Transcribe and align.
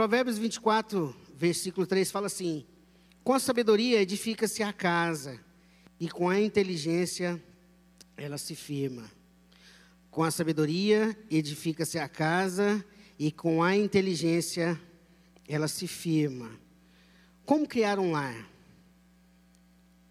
Provérbios 0.00 0.38
24, 0.38 1.14
versículo 1.36 1.86
3 1.86 2.10
fala 2.10 2.26
assim: 2.26 2.64
Com 3.22 3.34
a 3.34 3.38
sabedoria 3.38 4.00
edifica-se 4.00 4.62
a 4.62 4.72
casa, 4.72 5.38
e 6.00 6.08
com 6.08 6.30
a 6.30 6.40
inteligência 6.40 7.38
ela 8.16 8.38
se 8.38 8.54
firma. 8.54 9.10
Com 10.10 10.22
a 10.22 10.30
sabedoria 10.30 11.14
edifica-se 11.30 11.98
a 11.98 12.08
casa, 12.08 12.82
e 13.18 13.30
com 13.30 13.62
a 13.62 13.76
inteligência 13.76 14.80
ela 15.46 15.68
se 15.68 15.86
firma. 15.86 16.50
Como 17.44 17.68
criar 17.68 17.98
um 17.98 18.12
lar? 18.12 18.48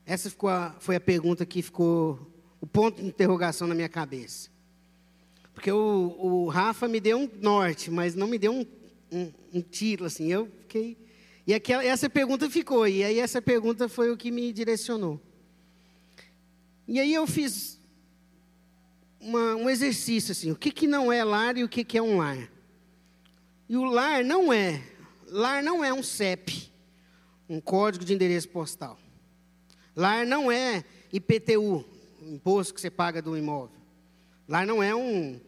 Essa 0.05 0.31
a, 0.49 0.75
foi 0.79 0.97
a 0.97 1.01
pergunta 1.01 1.47
que 1.47 1.63
ficou 1.63 2.31
o 2.61 2.67
ponto 2.67 3.01
de 3.01 3.07
interrogação 3.07 3.67
na 3.67 3.73
minha 3.73 3.89
cabeça. 3.89 4.51
Porque 5.51 5.71
o, 5.71 6.15
o 6.19 6.47
Rafa 6.47 6.87
me 6.87 7.00
deu 7.00 7.18
um 7.18 7.29
norte, 7.42 7.89
mas 7.89 8.14
não 8.14 8.28
me 8.28 8.37
deu 8.37 8.54
um, 8.54 8.65
um, 9.11 9.31
um 9.54 9.61
título, 9.61 10.07
assim. 10.07 10.31
Eu 10.31 10.49
fiquei. 10.61 10.97
E 11.50 11.54
aquela, 11.54 11.83
essa 11.83 12.09
pergunta 12.09 12.50
ficou, 12.50 12.87
e 12.87 13.04
aí 13.04 13.19
essa 13.19 13.41
pergunta 13.41 13.89
foi 13.89 14.11
o 14.11 14.17
que 14.17 14.29
me 14.29 14.54
direcionou. 14.54 15.19
E 16.87 17.00
aí 17.00 17.14
eu 17.14 17.25
fiz 17.25 17.79
uma, 19.19 19.55
um 19.55 19.69
exercício 19.69 20.31
assim, 20.31 20.51
o 20.51 20.55
que, 20.55 20.71
que 20.71 20.87
não 20.87 21.11
é 21.11 21.23
lar 21.23 21.57
e 21.57 21.64
o 21.64 21.69
que, 21.69 21.83
que 21.83 21.97
é 21.97 22.01
um 22.01 22.17
lar. 22.17 22.50
E 23.67 23.75
o 23.75 23.83
lar 23.83 24.23
não 24.23 24.53
é, 24.53 24.83
lar 25.28 25.64
não 25.64 25.83
é 25.83 25.93
um 25.93 26.03
CEP, 26.03 26.71
um 27.50 27.59
código 27.59 28.05
de 28.05 28.14
endereço 28.14 28.50
postal. 28.50 29.00
Lar 29.95 30.25
não 30.25 30.51
é 30.51 30.83
IPTU, 31.11 31.83
imposto 32.22 32.73
que 32.73 32.81
você 32.81 32.89
paga 32.89 33.22
do 33.22 33.36
imóvel. 33.36 33.75
Lar 34.47 34.66
não 34.66 34.81
é 34.81 34.95
um, 34.95 35.39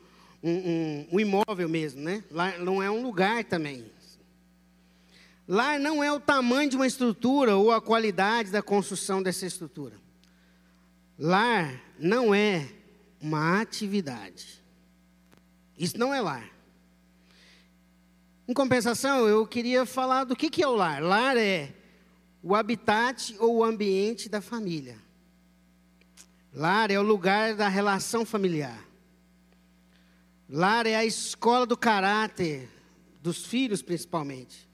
um, 0.44 0.52
um, 0.52 1.08
um 1.14 1.20
imóvel 1.20 1.70
mesmo, 1.70 2.02
né? 2.02 2.24
Lar 2.32 2.60
não 2.60 2.82
é 2.82 2.90
um 2.90 3.02
lugar 3.02 3.44
também. 3.44 3.92
Lar 5.48 5.80
não 5.80 6.04
é 6.04 6.12
o 6.12 6.20
tamanho 6.20 6.70
de 6.70 6.76
uma 6.76 6.88
estrutura 6.88 7.56
ou 7.56 7.72
a 7.72 7.82
qualidade 7.82 8.52
da 8.52 8.62
construção 8.62 9.22
dessa 9.22 9.46
estrutura. 9.46 9.96
Lar 11.18 11.82
não 12.00 12.34
é 12.34 12.68
uma 13.20 13.62
atividade. 13.62 14.62
Isso 15.78 15.98
não 15.98 16.14
é 16.14 16.22
lar. 16.22 16.50
Em 18.48 18.54
compensação, 18.54 19.28
eu 19.28 19.46
queria 19.46 19.86
falar 19.86 20.24
do 20.24 20.36
que, 20.36 20.50
que 20.50 20.64
é 20.64 20.68
o 20.68 20.76
lar. 20.76 21.02
Lar 21.02 21.38
é 21.38 21.74
o 22.42 22.56
habitat 22.56 23.36
ou 23.40 23.58
o 23.58 23.64
ambiente 23.64 24.28
da 24.28 24.42
família. 24.42 24.98
Lar 26.54 26.92
é 26.92 27.00
o 27.00 27.04
lugar 27.04 27.56
da 27.56 27.68
relação 27.68 28.26
familiar. 28.26 28.91
Lar 30.54 30.86
é 30.86 30.98
a 30.98 31.06
escola 31.06 31.66
do 31.66 31.78
caráter 31.78 32.68
dos 33.24 33.46
filhos, 33.46 33.82
principalmente. 33.82 34.70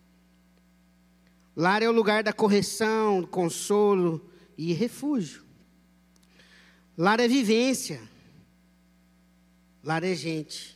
Lar 1.55 1.83
é 1.83 1.87
o 1.87 1.91
lugar 1.91 2.23
da 2.23 2.33
correção, 2.33 3.21
consolo 3.23 4.27
e 4.57 4.73
refúgio. 4.73 5.43
Lar 6.97 7.19
é 7.19 7.27
vivência. 7.27 8.01
Lar 9.83 10.03
é 10.03 10.15
gente. 10.15 10.75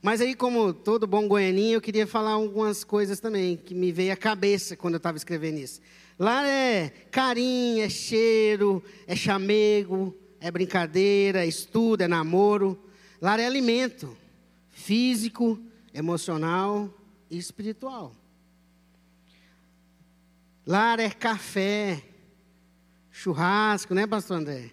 Mas 0.00 0.22
aí, 0.22 0.34
como 0.34 0.72
todo 0.72 1.06
bom 1.06 1.28
goianinho, 1.28 1.74
eu 1.74 1.80
queria 1.82 2.06
falar 2.06 2.30
algumas 2.30 2.82
coisas 2.82 3.20
também 3.20 3.58
que 3.58 3.74
me 3.74 3.92
veio 3.92 4.14
à 4.14 4.16
cabeça 4.16 4.74
quando 4.74 4.94
eu 4.94 4.98
estava 4.98 5.18
escrevendo 5.18 5.58
isso. 5.58 5.82
Lar 6.18 6.46
é 6.46 6.88
carinho, 7.10 7.84
é 7.84 7.90
cheiro, 7.90 8.82
é 9.06 9.14
chamego, 9.14 10.16
é 10.40 10.50
brincadeira, 10.50 11.44
é 11.44 11.46
estudo, 11.46 12.00
é 12.00 12.08
namoro. 12.08 12.87
Lar 13.20 13.40
é 13.40 13.46
alimento 13.46 14.16
físico, 14.70 15.58
emocional 15.92 16.92
e 17.28 17.36
espiritual. 17.36 18.14
Lar 20.64 21.00
é 21.00 21.10
café, 21.10 22.04
churrasco, 23.10 23.94
né, 23.94 24.06
pastor 24.06 24.36
André? 24.36 24.70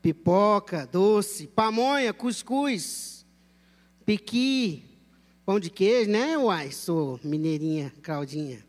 Pipoca, 0.00 0.86
doce, 0.86 1.48
pamonha, 1.48 2.14
cuscuz, 2.14 3.26
piqui, 4.04 4.84
pão 5.44 5.58
de 5.58 5.68
queijo, 5.68 6.10
né, 6.10 6.38
uai? 6.38 6.70
Sou 6.70 7.18
mineirinha, 7.24 7.92
Claudinha. 8.02 8.64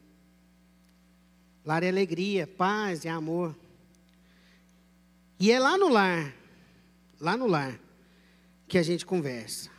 Lar 1.64 1.84
é 1.84 1.90
alegria, 1.90 2.48
paz 2.48 3.04
e 3.04 3.10
amor. 3.10 3.56
E 5.40 5.52
é 5.52 5.60
lá 5.60 5.78
no 5.78 5.90
lar, 5.90 6.34
lá 7.20 7.38
no 7.38 7.46
lar, 7.46 7.80
que 8.68 8.78
a 8.78 8.84
gente 8.84 9.06
conversa. 9.06 9.70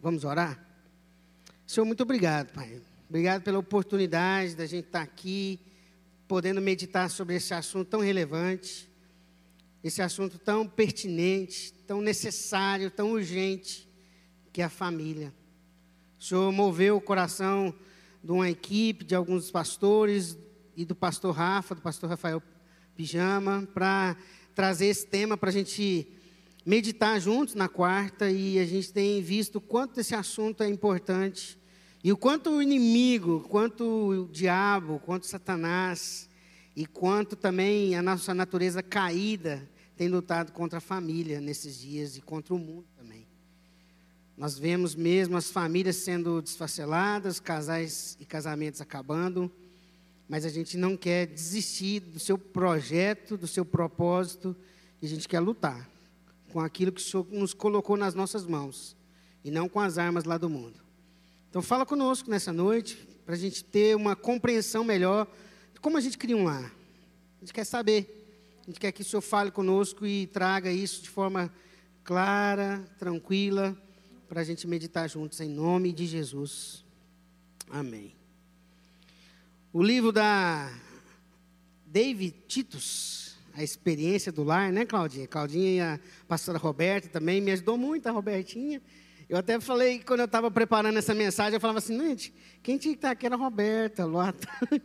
Vamos 0.00 0.24
orar? 0.24 0.64
Senhor, 1.66 1.84
muito 1.84 2.02
obrigado, 2.02 2.52
Pai. 2.52 2.80
Obrigado 3.08 3.42
pela 3.42 3.58
oportunidade 3.58 4.54
da 4.54 4.66
gente 4.66 4.86
estar 4.86 5.02
aqui, 5.02 5.58
podendo 6.28 6.60
meditar 6.60 7.10
sobre 7.10 7.34
esse 7.34 7.52
assunto 7.52 7.88
tão 7.88 8.00
relevante, 8.00 8.88
esse 9.82 10.00
assunto 10.00 10.38
tão 10.38 10.66
pertinente, 10.66 11.72
tão 11.86 12.00
necessário, 12.00 12.90
tão 12.90 13.12
urgente, 13.12 13.88
que 14.52 14.62
é 14.62 14.64
a 14.64 14.70
família. 14.70 15.34
O 16.18 16.22
Senhor 16.22 16.52
moveu 16.52 16.96
o 16.96 17.00
coração 17.00 17.74
de 18.22 18.30
uma 18.30 18.48
equipe, 18.48 19.04
de 19.04 19.14
alguns 19.14 19.50
pastores 19.50 20.38
e 20.76 20.84
do 20.84 20.94
pastor 20.94 21.34
Rafa, 21.34 21.74
do 21.74 21.80
pastor 21.80 22.10
Rafael 22.10 22.40
Pijama, 22.94 23.66
para 23.74 24.16
trazer 24.54 24.86
esse 24.86 25.06
tema 25.06 25.36
para 25.36 25.48
a 25.48 25.52
gente 25.52 26.19
meditar 26.64 27.18
juntos 27.20 27.54
na 27.54 27.68
quarta 27.68 28.30
e 28.30 28.58
a 28.58 28.66
gente 28.66 28.92
tem 28.92 29.22
visto 29.22 29.60
quanto 29.60 30.00
esse 30.00 30.14
assunto 30.14 30.62
é 30.62 30.68
importante 30.68 31.58
e 32.02 32.12
o 32.12 32.16
quanto 32.16 32.50
o 32.50 32.62
inimigo, 32.62 33.40
quanto 33.48 33.84
o 33.84 34.28
diabo, 34.28 34.98
quanto 35.00 35.26
Satanás 35.26 36.28
e 36.76 36.86
quanto 36.86 37.36
também 37.36 37.94
a 37.94 38.02
nossa 38.02 38.34
natureza 38.34 38.82
caída 38.82 39.68
tem 39.96 40.08
lutado 40.08 40.52
contra 40.52 40.78
a 40.78 40.80
família 40.80 41.40
nesses 41.40 41.78
dias 41.78 42.16
e 42.16 42.22
contra 42.22 42.54
o 42.54 42.58
mundo 42.58 42.86
também. 42.96 43.26
Nós 44.36 44.58
vemos 44.58 44.94
mesmo 44.94 45.36
as 45.36 45.50
famílias 45.50 45.96
sendo 45.96 46.40
desfaceladas, 46.40 47.38
casais 47.38 48.16
e 48.18 48.24
casamentos 48.24 48.80
acabando, 48.80 49.52
mas 50.26 50.46
a 50.46 50.48
gente 50.48 50.78
não 50.78 50.96
quer 50.96 51.26
desistir 51.26 52.00
do 52.00 52.18
seu 52.18 52.38
projeto, 52.38 53.36
do 53.36 53.46
seu 53.46 53.64
propósito, 53.64 54.56
e 55.02 55.06
a 55.06 55.08
gente 55.08 55.28
quer 55.28 55.40
lutar 55.40 55.89
com 56.50 56.60
aquilo 56.60 56.92
que 56.92 57.00
o 57.00 57.04
Senhor 57.04 57.26
nos 57.30 57.54
colocou 57.54 57.96
nas 57.96 58.14
nossas 58.14 58.44
mãos 58.44 58.96
e 59.44 59.50
não 59.50 59.68
com 59.68 59.80
as 59.80 59.98
armas 59.98 60.24
lá 60.24 60.36
do 60.36 60.50
mundo. 60.50 60.80
Então 61.48 61.62
fala 61.62 61.86
conosco 61.86 62.30
nessa 62.30 62.52
noite 62.52 62.96
para 63.24 63.34
a 63.34 63.38
gente 63.38 63.64
ter 63.64 63.96
uma 63.96 64.14
compreensão 64.14 64.84
melhor 64.84 65.26
de 65.72 65.80
como 65.80 65.96
a 65.96 66.00
gente 66.00 66.18
cria 66.18 66.36
um 66.36 66.44
lar. 66.44 66.72
A 67.36 67.40
gente 67.40 67.52
quer 67.52 67.64
saber. 67.64 68.16
A 68.62 68.66
gente 68.66 68.78
quer 68.78 68.92
que 68.92 69.02
o 69.02 69.04
Senhor 69.04 69.22
fale 69.22 69.50
conosco 69.50 70.06
e 70.06 70.26
traga 70.26 70.70
isso 70.70 71.02
de 71.02 71.08
forma 71.08 71.50
clara, 72.04 72.84
tranquila, 72.98 73.76
para 74.28 74.42
a 74.42 74.44
gente 74.44 74.66
meditar 74.66 75.08
juntos 75.08 75.40
em 75.40 75.48
nome 75.48 75.92
de 75.92 76.06
Jesus. 76.06 76.84
Amém. 77.68 78.14
O 79.72 79.82
livro 79.82 80.12
da 80.12 80.72
David 81.86 82.34
Titus, 82.46 83.29
a 83.60 83.64
experiência 83.64 84.32
do 84.32 84.42
lar, 84.42 84.72
né, 84.72 84.86
Claudinha? 84.86 85.26
Claudinha 85.26 85.70
e 85.70 85.80
a 85.80 86.00
pastora 86.26 86.58
Roberta 86.58 87.08
também 87.08 87.40
me 87.40 87.52
ajudou 87.52 87.76
muito, 87.76 88.06
a 88.06 88.10
Robertinha. 88.10 88.80
Eu 89.28 89.36
até 89.36 89.60
falei, 89.60 90.00
quando 90.00 90.20
eu 90.20 90.26
estava 90.26 90.50
preparando 90.50 90.98
essa 90.98 91.14
mensagem, 91.14 91.54
eu 91.54 91.60
falava 91.60 91.78
assim, 91.78 91.96
gente, 91.98 92.34
quem 92.62 92.78
tinha 92.78 92.94
que 92.94 92.98
estar 92.98 93.10
aqui 93.10 93.26
era 93.26 93.34
a 93.34 93.38
Roberta, 93.38 94.06
lá. 94.06 94.34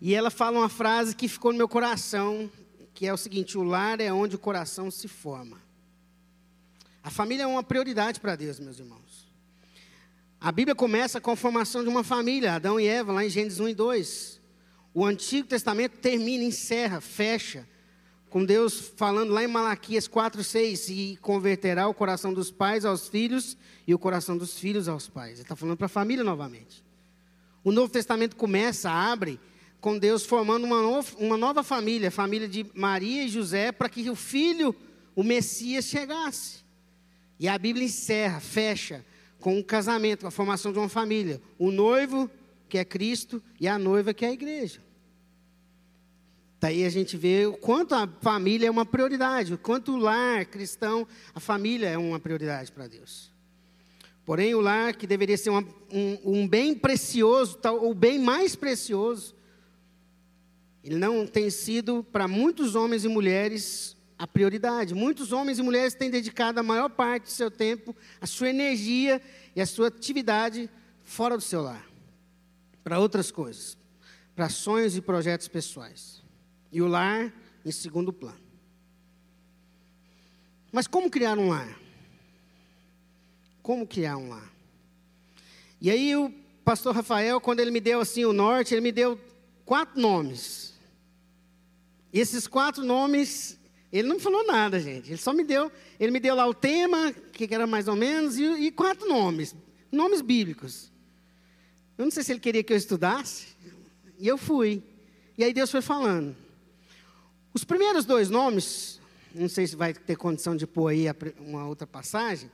e 0.00 0.14
ela 0.14 0.30
fala 0.30 0.60
uma 0.60 0.68
frase 0.68 1.16
que 1.16 1.26
ficou 1.26 1.52
no 1.52 1.58
meu 1.58 1.68
coração, 1.68 2.48
que 2.94 3.06
é 3.06 3.12
o 3.12 3.16
seguinte: 3.16 3.58
o 3.58 3.62
lar 3.62 4.00
é 4.00 4.12
onde 4.12 4.36
o 4.36 4.38
coração 4.38 4.90
se 4.90 5.08
forma. 5.08 5.60
A 7.02 7.10
família 7.10 7.42
é 7.42 7.46
uma 7.46 7.64
prioridade 7.64 8.20
para 8.20 8.36
Deus, 8.36 8.60
meus 8.60 8.78
irmãos. 8.78 9.28
A 10.40 10.52
Bíblia 10.52 10.74
começa 10.74 11.20
com 11.20 11.32
a 11.32 11.36
formação 11.36 11.82
de 11.82 11.88
uma 11.88 12.04
família, 12.04 12.54
Adão 12.54 12.78
e 12.78 12.86
Eva, 12.86 13.12
lá 13.12 13.24
em 13.24 13.28
Gênesis 13.28 13.58
1 13.58 13.68
e 13.68 13.74
2. 13.74 14.41
O 14.94 15.04
Antigo 15.06 15.48
Testamento 15.48 15.96
termina, 15.98 16.44
encerra, 16.44 17.00
fecha, 17.00 17.66
com 18.28 18.44
Deus 18.44 18.92
falando 18.96 19.32
lá 19.32 19.42
em 19.42 19.46
Malaquias 19.46 20.06
4, 20.06 20.44
6, 20.44 20.88
e 20.88 21.18
converterá 21.20 21.88
o 21.88 21.94
coração 21.94 22.32
dos 22.32 22.50
pais 22.50 22.84
aos 22.84 23.08
filhos 23.08 23.56
e 23.86 23.94
o 23.94 23.98
coração 23.98 24.36
dos 24.36 24.58
filhos 24.58 24.88
aos 24.88 25.08
pais. 25.08 25.34
Ele 25.34 25.42
está 25.42 25.56
falando 25.56 25.76
para 25.76 25.86
a 25.86 25.88
família 25.88 26.24
novamente. 26.24 26.84
O 27.64 27.72
Novo 27.72 27.92
Testamento 27.92 28.36
começa, 28.36 28.90
abre, 28.90 29.40
com 29.80 29.98
Deus 29.98 30.24
formando 30.26 30.64
uma, 30.64 30.80
uma 31.18 31.36
nova 31.36 31.62
família, 31.62 32.08
a 32.08 32.12
família 32.12 32.48
de 32.48 32.66
Maria 32.74 33.24
e 33.24 33.28
José, 33.28 33.72
para 33.72 33.88
que 33.88 34.08
o 34.10 34.14
filho, 34.14 34.74
o 35.14 35.22
Messias, 35.22 35.86
chegasse. 35.86 36.62
E 37.40 37.48
a 37.48 37.56
Bíblia 37.58 37.86
encerra, 37.86 38.40
fecha, 38.40 39.04
com 39.40 39.58
um 39.58 39.62
casamento, 39.62 40.20
com 40.20 40.28
a 40.28 40.30
formação 40.30 40.72
de 40.72 40.78
uma 40.78 40.88
família. 40.88 41.40
O 41.58 41.70
noivo 41.70 42.30
que 42.72 42.78
é 42.78 42.86
Cristo, 42.86 43.42
e 43.60 43.68
a 43.68 43.78
noiva, 43.78 44.14
que 44.14 44.24
é 44.24 44.28
a 44.28 44.32
igreja. 44.32 44.80
Daí 46.58 46.86
a 46.86 46.88
gente 46.88 47.18
vê 47.18 47.44
o 47.44 47.52
quanto 47.52 47.94
a 47.94 48.08
família 48.22 48.66
é 48.66 48.70
uma 48.70 48.86
prioridade, 48.86 49.52
o 49.52 49.58
quanto 49.58 49.92
o 49.92 49.98
lar 49.98 50.46
cristão, 50.46 51.06
a 51.34 51.38
família 51.38 51.86
é 51.90 51.98
uma 51.98 52.18
prioridade 52.18 52.72
para 52.72 52.86
Deus. 52.86 53.30
Porém, 54.24 54.54
o 54.54 54.60
lar, 54.62 54.96
que 54.96 55.06
deveria 55.06 55.36
ser 55.36 55.50
uma, 55.50 55.60
um, 55.92 56.18
um 56.24 56.48
bem 56.48 56.74
precioso, 56.74 57.58
tal, 57.58 57.92
bem 57.92 58.18
mais 58.18 58.56
precioso, 58.56 59.34
ele 60.82 60.96
não 60.96 61.26
tem 61.26 61.50
sido, 61.50 62.02
para 62.02 62.26
muitos 62.26 62.74
homens 62.74 63.04
e 63.04 63.08
mulheres, 63.08 63.94
a 64.18 64.26
prioridade. 64.26 64.94
Muitos 64.94 65.30
homens 65.30 65.58
e 65.58 65.62
mulheres 65.62 65.92
têm 65.92 66.08
dedicado 66.08 66.58
a 66.58 66.62
maior 66.62 66.88
parte 66.88 67.24
do 67.24 67.30
seu 67.32 67.50
tempo, 67.50 67.94
a 68.18 68.26
sua 68.26 68.48
energia 68.48 69.20
e 69.54 69.60
a 69.60 69.66
sua 69.66 69.88
atividade 69.88 70.70
fora 71.02 71.36
do 71.36 71.42
seu 71.42 71.60
lar, 71.60 71.91
para 72.82 72.98
outras 72.98 73.30
coisas, 73.30 73.76
para 74.34 74.48
sonhos 74.48 74.96
e 74.96 75.00
projetos 75.00 75.48
pessoais. 75.48 76.22
E 76.70 76.80
o 76.80 76.86
lar 76.86 77.32
em 77.64 77.70
segundo 77.70 78.12
plano. 78.12 78.40
Mas 80.70 80.86
como 80.86 81.10
criar 81.10 81.38
um 81.38 81.48
lar? 81.48 81.78
Como 83.62 83.86
criar 83.86 84.16
um 84.16 84.28
lar? 84.28 84.50
E 85.80 85.90
aí 85.90 86.16
o 86.16 86.32
pastor 86.64 86.94
Rafael, 86.94 87.40
quando 87.40 87.60
ele 87.60 87.70
me 87.70 87.80
deu 87.80 88.00
assim 88.00 88.24
o 88.24 88.32
norte, 88.32 88.74
ele 88.74 88.80
me 88.80 88.92
deu 88.92 89.18
quatro 89.64 90.00
nomes. 90.00 90.74
E 92.12 92.20
esses 92.20 92.46
quatro 92.46 92.84
nomes, 92.84 93.58
ele 93.92 94.06
não 94.06 94.20
falou 94.20 94.46
nada, 94.46 94.78
gente. 94.78 95.10
Ele 95.10 95.16
só 95.16 95.32
me 95.32 95.44
deu, 95.44 95.72
ele 95.98 96.12
me 96.12 96.20
deu 96.20 96.34
lá 96.34 96.46
o 96.46 96.54
tema, 96.54 97.12
que 97.32 97.52
era 97.52 97.66
mais 97.66 97.88
ou 97.88 97.96
menos, 97.96 98.38
e, 98.38 98.44
e 98.44 98.70
quatro 98.70 99.08
nomes, 99.08 99.54
nomes 99.90 100.20
bíblicos. 100.20 100.91
Eu 102.02 102.06
não 102.06 102.10
sei 102.10 102.24
se 102.24 102.32
ele 102.32 102.40
queria 102.40 102.64
que 102.64 102.72
eu 102.72 102.76
estudasse, 102.76 103.46
e 104.18 104.26
eu 104.26 104.36
fui. 104.36 104.82
E 105.38 105.44
aí 105.44 105.54
Deus 105.54 105.70
foi 105.70 105.80
falando. 105.80 106.34
Os 107.54 107.62
primeiros 107.62 108.04
dois 108.04 108.28
nomes, 108.28 109.00
não 109.32 109.48
sei 109.48 109.68
se 109.68 109.76
vai 109.76 109.94
ter 109.94 110.16
condição 110.16 110.56
de 110.56 110.66
pôr 110.66 110.88
aí 110.88 111.06
uma 111.38 111.64
outra 111.64 111.86
passagem, 111.86 112.50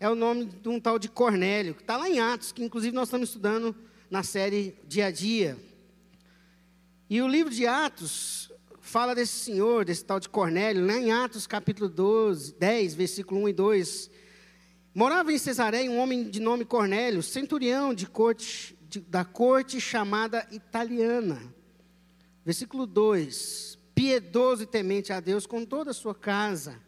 é 0.00 0.10
o 0.10 0.16
nome 0.16 0.46
de 0.46 0.68
um 0.68 0.80
tal 0.80 0.98
de 0.98 1.08
Cornélio, 1.08 1.76
que 1.76 1.82
está 1.82 1.96
lá 1.96 2.10
em 2.10 2.18
Atos, 2.18 2.50
que 2.50 2.60
inclusive 2.60 2.92
nós 2.92 3.06
estamos 3.06 3.28
estudando 3.28 3.72
na 4.10 4.24
série 4.24 4.74
Dia 4.88 5.06
a 5.06 5.10
Dia. 5.12 5.56
E 7.08 7.22
o 7.22 7.28
livro 7.28 7.54
de 7.54 7.68
Atos 7.68 8.50
fala 8.80 9.14
desse 9.14 9.44
senhor, 9.44 9.84
desse 9.84 10.04
tal 10.04 10.18
de 10.18 10.28
Cornélio, 10.28 10.84
lá 10.84 10.94
em 10.94 11.12
Atos 11.12 11.46
capítulo 11.46 11.88
12, 11.88 12.52
10, 12.54 12.94
versículo 12.94 13.42
1 13.42 13.48
e 13.50 13.52
2. 13.52 14.10
Morava 14.92 15.32
em 15.32 15.38
Cesareia 15.38 15.88
um 15.88 15.98
homem 15.98 16.28
de 16.28 16.40
nome 16.40 16.64
Cornélio, 16.64 17.22
centurião 17.22 17.94
de 17.94 18.04
corte, 18.04 18.76
de, 18.88 19.00
da 19.00 19.24
corte 19.24 19.80
chamada 19.80 20.46
italiana. 20.50 21.40
Versículo 22.44 22.86
2: 22.86 23.78
Piedoso 23.94 24.62
e 24.62 24.66
temente 24.66 25.12
a 25.12 25.20
Deus 25.20 25.46
com 25.46 25.64
toda 25.64 25.90
a 25.90 25.94
sua 25.94 26.14
casa, 26.14 26.80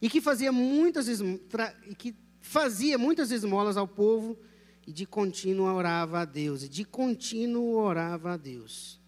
e 0.00 0.08
que 0.08 0.20
fazia 0.20 0.52
muitas, 0.52 1.08
e 1.08 1.94
que 1.94 2.14
fazia 2.40 2.96
muitas 2.96 3.30
esmolas 3.30 3.76
ao 3.76 3.88
povo 3.88 4.38
e 4.86 4.92
de 4.92 5.06
contínuo 5.06 5.66
orava 5.66 6.20
a 6.20 6.24
Deus. 6.24 6.64
E 6.64 6.68
de 6.68 6.84
contínuo 6.84 7.76
orava 7.76 8.32
a 8.32 8.36
Deus. 8.36 9.00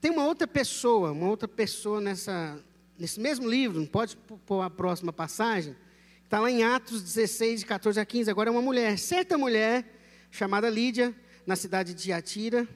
Tem 0.00 0.10
uma 0.10 0.26
outra 0.26 0.46
pessoa, 0.46 1.12
uma 1.12 1.28
outra 1.28 1.48
pessoa 1.48 2.00
nessa, 2.00 2.62
nesse 2.98 3.18
mesmo 3.18 3.48
livro, 3.48 3.84
pode 3.86 4.16
pôr 4.16 4.60
a 4.60 4.70
próxima 4.70 5.12
passagem, 5.12 5.74
está 6.22 6.38
lá 6.38 6.50
em 6.50 6.62
Atos 6.62 7.02
16, 7.02 7.60
de 7.60 7.66
14 7.66 7.98
a 7.98 8.04
15. 8.04 8.30
Agora 8.30 8.50
é 8.50 8.52
uma 8.52 8.62
mulher, 8.62 8.98
certa 8.98 9.38
mulher, 9.38 9.84
chamada 10.30 10.68
Lídia, 10.68 11.14
na 11.46 11.56
cidade 11.56 11.94
de 11.94 12.12
Atira, 12.12 12.66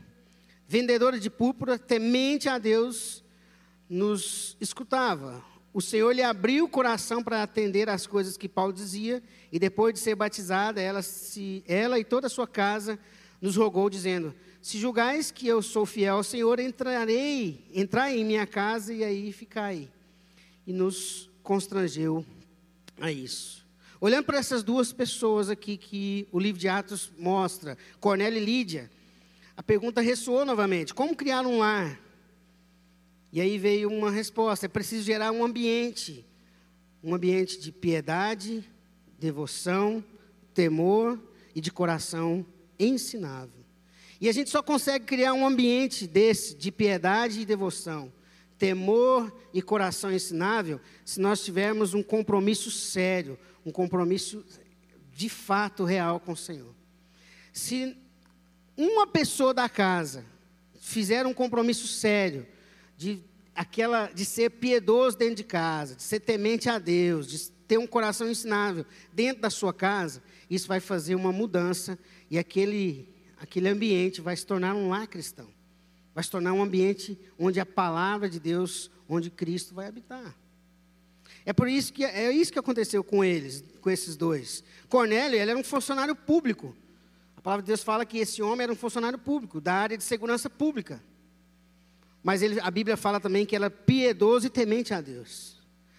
vendedora 0.66 1.18
de 1.18 1.28
púrpura, 1.28 1.78
temente 1.78 2.48
a 2.48 2.58
Deus, 2.58 3.24
nos 3.88 4.56
escutava 4.60 5.44
o 5.72 5.80
Senhor 5.80 6.12
lhe 6.12 6.22
abriu 6.22 6.64
o 6.64 6.68
coração 6.68 7.22
para 7.22 7.42
atender 7.42 7.88
às 7.88 8.06
coisas 8.06 8.36
que 8.36 8.48
Paulo 8.48 8.72
dizia, 8.72 9.22
e 9.52 9.58
depois 9.58 9.94
de 9.94 10.00
ser 10.00 10.16
batizada, 10.16 10.80
ela, 10.80 11.00
se, 11.00 11.62
ela 11.66 11.98
e 11.98 12.04
toda 12.04 12.26
a 12.26 12.30
sua 12.30 12.46
casa 12.46 12.98
nos 13.40 13.56
rogou, 13.56 13.88
dizendo: 13.88 14.34
Se 14.60 14.78
julgais 14.78 15.30
que 15.30 15.46
eu 15.46 15.62
sou 15.62 15.86
fiel 15.86 16.16
ao 16.16 16.24
Senhor, 16.24 16.58
entrarei, 16.58 17.64
entrai 17.72 18.18
em 18.18 18.24
minha 18.24 18.46
casa 18.46 18.92
e 18.92 19.04
aí 19.04 19.32
ficai. 19.32 19.88
E 20.66 20.72
nos 20.72 21.30
constrangeu 21.42 22.24
a 23.00 23.12
isso. 23.12 23.64
Olhando 24.00 24.24
para 24.24 24.38
essas 24.38 24.62
duas 24.62 24.92
pessoas 24.92 25.50
aqui 25.50 25.76
que 25.76 26.26
o 26.32 26.38
livro 26.38 26.58
de 26.58 26.68
Atos 26.68 27.12
mostra, 27.18 27.76
Cornélio 28.00 28.40
e 28.40 28.44
Lídia, 28.44 28.90
a 29.54 29.62
pergunta 29.62 30.00
ressoou 30.00 30.46
novamente: 30.46 30.94
como 30.94 31.14
criar 31.14 31.46
um 31.46 31.58
lar? 31.58 32.00
E 33.30 33.42
aí 33.42 33.58
veio 33.58 33.90
uma 33.90 34.10
resposta: 34.10 34.64
é 34.64 34.68
preciso 34.70 35.04
gerar 35.04 35.30
um 35.32 35.44
ambiente, 35.44 36.24
um 37.04 37.14
ambiente 37.14 37.60
de 37.60 37.70
piedade, 37.70 38.64
devoção, 39.18 40.02
temor 40.54 41.20
e 41.54 41.60
de 41.60 41.70
coração 41.70 42.46
ensinável. 42.78 43.60
E 44.18 44.30
a 44.30 44.32
gente 44.32 44.48
só 44.48 44.62
consegue 44.62 45.04
criar 45.04 45.34
um 45.34 45.46
ambiente 45.46 46.06
desse, 46.06 46.54
de 46.54 46.72
piedade 46.72 47.40
e 47.40 47.44
devoção, 47.44 48.10
temor 48.60 49.34
e 49.54 49.62
coração 49.62 50.12
ensinável, 50.12 50.78
se 51.02 51.18
nós 51.18 51.42
tivermos 51.42 51.94
um 51.94 52.02
compromisso 52.02 52.70
sério, 52.70 53.38
um 53.64 53.72
compromisso 53.72 54.44
de 55.14 55.30
fato 55.30 55.82
real 55.82 56.20
com 56.20 56.32
o 56.32 56.36
Senhor. 56.36 56.74
Se 57.54 57.96
uma 58.76 59.06
pessoa 59.06 59.54
da 59.54 59.66
casa 59.66 60.26
fizer 60.78 61.26
um 61.26 61.32
compromisso 61.32 61.88
sério, 61.88 62.46
de, 62.98 63.24
aquela, 63.54 64.08
de 64.08 64.26
ser 64.26 64.50
piedoso 64.50 65.16
dentro 65.16 65.36
de 65.36 65.44
casa, 65.44 65.96
de 65.96 66.02
ser 66.02 66.20
temente 66.20 66.68
a 66.68 66.78
Deus, 66.78 67.26
de 67.26 67.50
ter 67.66 67.78
um 67.78 67.86
coração 67.86 68.30
ensinável 68.30 68.84
dentro 69.10 69.40
da 69.40 69.48
sua 69.48 69.72
casa, 69.72 70.22
isso 70.50 70.68
vai 70.68 70.80
fazer 70.80 71.14
uma 71.14 71.32
mudança 71.32 71.98
e 72.30 72.38
aquele, 72.38 73.08
aquele 73.38 73.68
ambiente 73.68 74.20
vai 74.20 74.36
se 74.36 74.44
tornar 74.44 74.74
um 74.74 74.90
lar 74.90 75.06
cristão. 75.06 75.48
Vai 76.14 76.24
se 76.24 76.30
tornar 76.30 76.52
um 76.52 76.62
ambiente 76.62 77.18
onde 77.38 77.60
a 77.60 77.66
palavra 77.66 78.28
de 78.28 78.40
Deus, 78.40 78.90
onde 79.08 79.30
Cristo 79.30 79.74
vai 79.74 79.86
habitar. 79.86 80.36
É 81.44 81.52
por 81.52 81.68
isso 81.68 81.92
que 81.92 82.04
é 82.04 82.30
isso 82.30 82.52
que 82.52 82.58
aconteceu 82.58 83.02
com 83.02 83.24
eles, 83.24 83.64
com 83.80 83.90
esses 83.90 84.16
dois. 84.16 84.62
Cornélio, 84.88 85.38
ele 85.38 85.50
era 85.50 85.58
um 85.58 85.64
funcionário 85.64 86.14
público. 86.14 86.76
A 87.36 87.40
palavra 87.40 87.62
de 87.62 87.68
Deus 87.68 87.82
fala 87.82 88.04
que 88.04 88.18
esse 88.18 88.42
homem 88.42 88.64
era 88.64 88.72
um 88.72 88.76
funcionário 88.76 89.18
público, 89.18 89.60
da 89.60 89.72
área 89.72 89.96
de 89.96 90.04
segurança 90.04 90.50
pública. 90.50 91.02
Mas 92.22 92.42
ele, 92.42 92.60
a 92.60 92.70
Bíblia 92.70 92.96
fala 92.96 93.18
também 93.18 93.46
que 93.46 93.56
ela 93.56 93.66
é 93.66 93.70
piedoso 93.70 94.46
e 94.46 94.50
temente 94.50 94.92
a 94.92 95.00
Deus. 95.00 95.58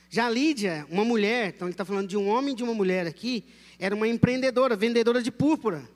Já 0.09 0.29
Lídia, 0.29 0.85
uma 0.89 1.03
mulher, 1.03 1.53
então 1.55 1.67
ele 1.67 1.73
está 1.73 1.85
falando 1.85 2.07
de 2.07 2.17
um 2.17 2.27
homem 2.27 2.53
e 2.53 2.57
de 2.57 2.63
uma 2.63 2.73
mulher 2.73 3.07
aqui, 3.07 3.45
era 3.79 3.95
uma 3.95 4.07
empreendedora, 4.07 4.75
vendedora 4.75 5.23
de 5.23 5.31
púrpura. 5.31 5.89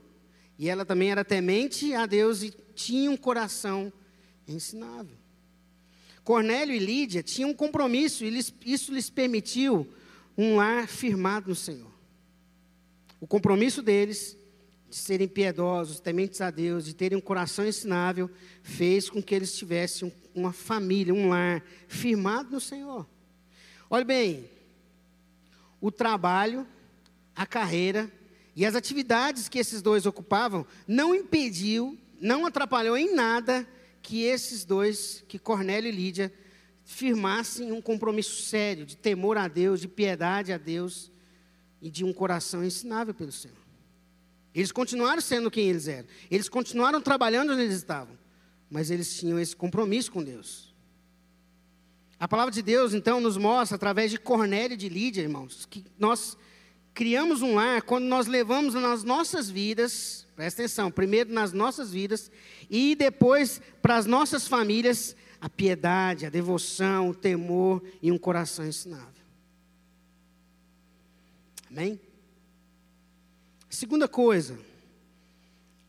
E 0.57 0.69
ela 0.69 0.85
também 0.85 1.11
era 1.11 1.23
temente 1.23 1.93
a 1.93 2.05
Deus 2.05 2.41
e 2.41 2.51
tinha 2.73 3.11
um 3.11 3.17
coração 3.17 3.91
ensinável. 4.47 5.17
Cornélio 6.23 6.73
e 6.73 6.79
Lídia 6.79 7.21
tinham 7.21 7.51
um 7.51 7.53
compromisso, 7.53 8.25
e 8.25 8.39
isso 8.65 8.93
lhes 8.93 9.09
permitiu 9.09 9.87
um 10.37 10.55
lar 10.55 10.87
firmado 10.87 11.49
no 11.49 11.55
Senhor. 11.55 11.91
O 13.21 13.27
compromisso 13.27 13.81
deles 13.81 14.37
de 14.89 14.95
serem 14.95 15.27
piedosos, 15.27 15.99
tementes 15.99 16.41
a 16.41 16.49
Deus, 16.49 16.85
de 16.85 16.93
terem 16.93 17.17
um 17.17 17.21
coração 17.21 17.65
ensinável, 17.65 18.29
fez 18.63 19.09
com 19.09 19.21
que 19.21 19.35
eles 19.35 19.55
tivessem 19.55 20.11
uma 20.33 20.51
família, 20.51 21.13
um 21.13 21.29
lar 21.29 21.63
firmado 21.87 22.51
no 22.51 22.59
Senhor. 22.59 23.07
Olha 23.89 24.05
bem, 24.05 24.49
o 25.79 25.91
trabalho, 25.91 26.65
a 27.35 27.45
carreira 27.45 28.11
e 28.55 28.65
as 28.65 28.73
atividades 28.73 29.47
que 29.47 29.59
esses 29.59 29.81
dois 29.81 30.05
ocupavam 30.05 30.65
não 30.87 31.13
impediu, 31.13 31.97
não 32.19 32.45
atrapalhou 32.45 32.97
em 32.97 33.13
nada 33.13 33.67
que 34.05 34.21
esses 34.21 34.63
dois, 34.63 35.23
que 35.27 35.39
Cornélio 35.39 35.89
e 35.89 35.91
Lídia, 35.91 36.31
firmassem 36.83 37.71
um 37.71 37.81
compromisso 37.81 38.43
sério 38.43 38.85
de 38.85 38.95
temor 38.95 39.35
a 39.35 39.47
Deus, 39.47 39.81
de 39.81 39.87
piedade 39.87 40.53
a 40.53 40.57
Deus 40.59 41.11
e 41.81 41.89
de 41.89 42.05
um 42.05 42.13
coração 42.13 42.63
ensinável 42.63 43.15
pelo 43.15 43.31
Senhor. 43.31 43.57
Eles 44.53 44.71
continuaram 44.71 45.21
sendo 45.21 45.49
quem 45.49 45.67
eles 45.67 45.87
eram. 45.87 46.07
Eles 46.29 46.47
continuaram 46.47 47.01
trabalhando 47.01 47.51
onde 47.53 47.63
eles 47.63 47.75
estavam. 47.75 48.15
Mas 48.69 48.91
eles 48.91 49.17
tinham 49.17 49.39
esse 49.39 49.55
compromisso 49.55 50.11
com 50.11 50.23
Deus. 50.23 50.73
A 52.19 52.27
palavra 52.27 52.53
de 52.53 52.61
Deus, 52.61 52.93
então, 52.93 53.19
nos 53.19 53.37
mostra, 53.37 53.75
através 53.75 54.11
de 54.11 54.19
Cornélio 54.19 54.75
e 54.75 54.77
de 54.77 54.87
Lídia, 54.87 55.23
irmãos, 55.23 55.65
que 55.65 55.83
nós 55.97 56.37
criamos 56.95 57.41
um 57.41 57.55
lar 57.55 57.81
quando 57.81 58.05
nós 58.05 58.25
levamos 58.25 58.73
nas 58.73 59.03
nossas 59.03 59.49
vidas, 59.49 60.25
presta 60.33 60.61
atenção, 60.61 60.89
primeiro 60.89 61.31
nas 61.31 61.51
nossas 61.51 61.91
vidas, 61.91 62.31
e 62.69 62.95
depois 62.95 63.61
para 63.81 63.97
as 63.97 64.05
nossas 64.05 64.47
famílias, 64.47 65.13
a 65.41 65.49
piedade, 65.49 66.25
a 66.25 66.29
devoção, 66.29 67.09
o 67.09 67.13
temor 67.13 67.83
e 68.01 68.13
um 68.13 68.17
coração 68.17 68.65
ensinável. 68.65 69.13
Amém? 71.69 71.99
Segunda 73.69 74.07
coisa 74.07 74.57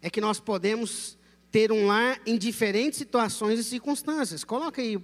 é 0.02 0.10
que 0.10 0.20
nós 0.20 0.40
podemos 0.40 1.16
ter 1.52 1.70
um 1.70 1.86
lar 1.86 2.20
em 2.26 2.36
diferentes 2.36 2.98
situações 2.98 3.60
e 3.60 3.64
circunstâncias. 3.64 4.42
Coloca 4.42 4.82
aí 4.82 5.00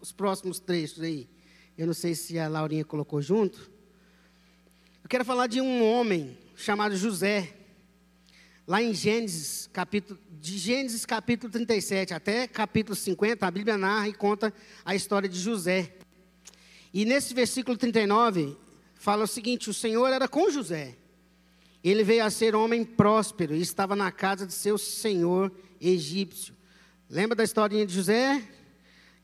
os 0.00 0.12
próximos 0.12 0.60
trechos 0.60 1.02
aí. 1.02 1.28
Eu 1.76 1.88
não 1.88 1.94
sei 1.94 2.14
se 2.14 2.38
a 2.38 2.46
Laurinha 2.46 2.84
colocou 2.84 3.20
junto. 3.20 3.69
Quero 5.10 5.24
falar 5.24 5.48
de 5.48 5.60
um 5.60 5.82
homem 5.82 6.38
chamado 6.54 6.96
José. 6.96 7.52
lá 8.64 8.80
em 8.80 8.94
Gênesis, 8.94 9.68
capítulo, 9.72 10.16
de 10.40 10.56
Gênesis 10.56 11.04
capítulo 11.04 11.52
37 11.52 12.14
até 12.14 12.46
capítulo 12.46 12.94
50, 12.94 13.44
a 13.44 13.50
Bíblia 13.50 13.76
narra 13.76 14.06
e 14.06 14.12
conta 14.12 14.54
a 14.84 14.94
história 14.94 15.28
de 15.28 15.36
José. 15.36 15.96
E 16.94 17.04
nesse 17.04 17.34
versículo 17.34 17.76
39, 17.76 18.56
fala 18.94 19.24
o 19.24 19.26
seguinte: 19.26 19.68
o 19.68 19.74
Senhor 19.74 20.06
era 20.06 20.28
com 20.28 20.48
José. 20.48 20.96
Ele 21.82 22.04
veio 22.04 22.24
a 22.24 22.30
ser 22.30 22.54
homem 22.54 22.84
próspero 22.84 23.56
e 23.56 23.60
estava 23.60 23.96
na 23.96 24.12
casa 24.12 24.46
de 24.46 24.52
seu 24.52 24.78
senhor 24.78 25.50
egípcio. 25.80 26.54
Lembra 27.08 27.34
da 27.34 27.42
historinha 27.42 27.84
de 27.84 27.92
José? 27.92 28.40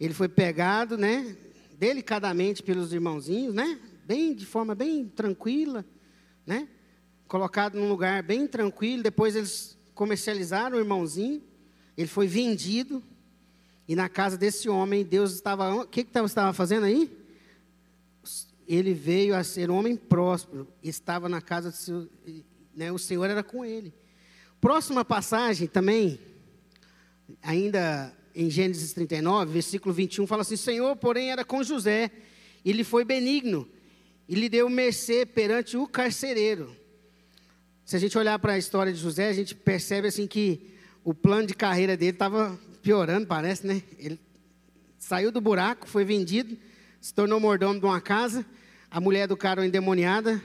Ele 0.00 0.14
foi 0.14 0.26
pegado, 0.26 0.98
né, 0.98 1.36
delicadamente 1.78 2.60
pelos 2.60 2.92
irmãozinhos, 2.92 3.54
né? 3.54 3.78
Bem 4.06 4.34
de 4.34 4.46
forma 4.46 4.72
bem 4.72 5.08
tranquila, 5.08 5.84
né? 6.46 6.68
Colocado 7.26 7.74
num 7.74 7.88
lugar 7.88 8.22
bem 8.22 8.46
tranquilo, 8.46 9.02
depois 9.02 9.34
eles 9.34 9.76
comercializaram 9.96 10.76
o 10.76 10.80
irmãozinho, 10.80 11.42
ele 11.96 12.06
foi 12.06 12.28
vendido, 12.28 13.02
e 13.88 13.96
na 13.96 14.08
casa 14.08 14.38
desse 14.38 14.68
homem, 14.68 15.04
Deus 15.04 15.32
estava. 15.32 15.74
O 15.74 15.86
que, 15.86 16.04
que 16.04 16.18
estava 16.18 16.52
fazendo 16.52 16.84
aí? 16.84 17.10
Ele 18.68 18.94
veio 18.94 19.34
a 19.34 19.42
ser 19.42 19.70
um 19.70 19.76
homem 19.76 19.96
próspero, 19.96 20.68
estava 20.82 21.28
na 21.28 21.40
casa 21.40 21.70
do 21.70 21.76
seu. 21.76 22.08
Né, 22.74 22.92
o 22.92 22.98
Senhor 22.98 23.24
era 23.24 23.42
com 23.42 23.64
ele. 23.64 23.92
Próxima 24.60 25.04
passagem 25.04 25.66
também, 25.66 26.20
ainda 27.42 28.12
em 28.34 28.50
Gênesis 28.50 28.92
39, 28.92 29.52
versículo 29.52 29.92
21, 29.92 30.28
fala 30.28 30.42
assim: 30.42 30.56
Senhor, 30.56 30.94
porém, 30.94 31.32
era 31.32 31.44
com 31.44 31.62
José, 31.64 32.10
ele 32.64 32.84
foi 32.84 33.04
benigno, 33.04 33.68
e 34.28 34.34
lhe 34.34 34.48
deu 34.48 34.68
mercê 34.68 35.24
perante 35.24 35.76
o 35.76 35.86
carcereiro. 35.86 36.76
Se 37.84 37.94
a 37.94 37.98
gente 37.98 38.18
olhar 38.18 38.38
para 38.38 38.54
a 38.54 38.58
história 38.58 38.92
de 38.92 38.98
José, 38.98 39.28
a 39.28 39.32
gente 39.32 39.54
percebe 39.54 40.08
assim 40.08 40.26
que 40.26 40.74
o 41.04 41.14
plano 41.14 41.46
de 41.46 41.54
carreira 41.54 41.96
dele 41.96 42.10
estava 42.10 42.58
piorando, 42.82 43.26
parece, 43.26 43.66
né? 43.66 43.82
Ele 43.98 44.18
saiu 44.98 45.30
do 45.30 45.40
buraco, 45.40 45.88
foi 45.88 46.04
vendido, 46.04 46.56
se 47.00 47.14
tornou 47.14 47.38
mordomo 47.38 47.78
de 47.78 47.86
uma 47.86 48.00
casa, 48.00 48.44
a 48.90 49.00
mulher 49.00 49.28
do 49.28 49.36
cara 49.36 49.64
endemoniada, 49.64 50.42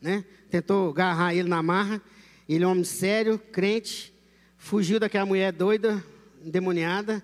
né? 0.00 0.24
Tentou 0.50 0.90
agarrar 0.90 1.34
ele 1.34 1.48
na 1.48 1.62
marra, 1.62 2.00
ele 2.48 2.64
é 2.64 2.66
um 2.66 2.70
homem 2.70 2.84
sério, 2.84 3.38
crente, 3.38 4.12
fugiu 4.56 4.98
daquela 4.98 5.26
mulher 5.26 5.52
doida, 5.52 6.02
endemoniada, 6.42 7.22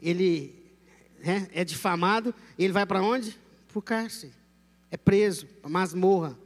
ele 0.00 0.54
né, 1.22 1.48
é 1.52 1.64
difamado, 1.64 2.34
ele 2.58 2.72
vai 2.72 2.86
para 2.86 3.02
onde? 3.02 3.36
Para 3.68 3.78
o 3.78 3.82
cárcere, 3.82 4.32
é 4.96 4.98
preso, 4.98 5.46
para 5.46 5.70
masmorra, 5.70 6.36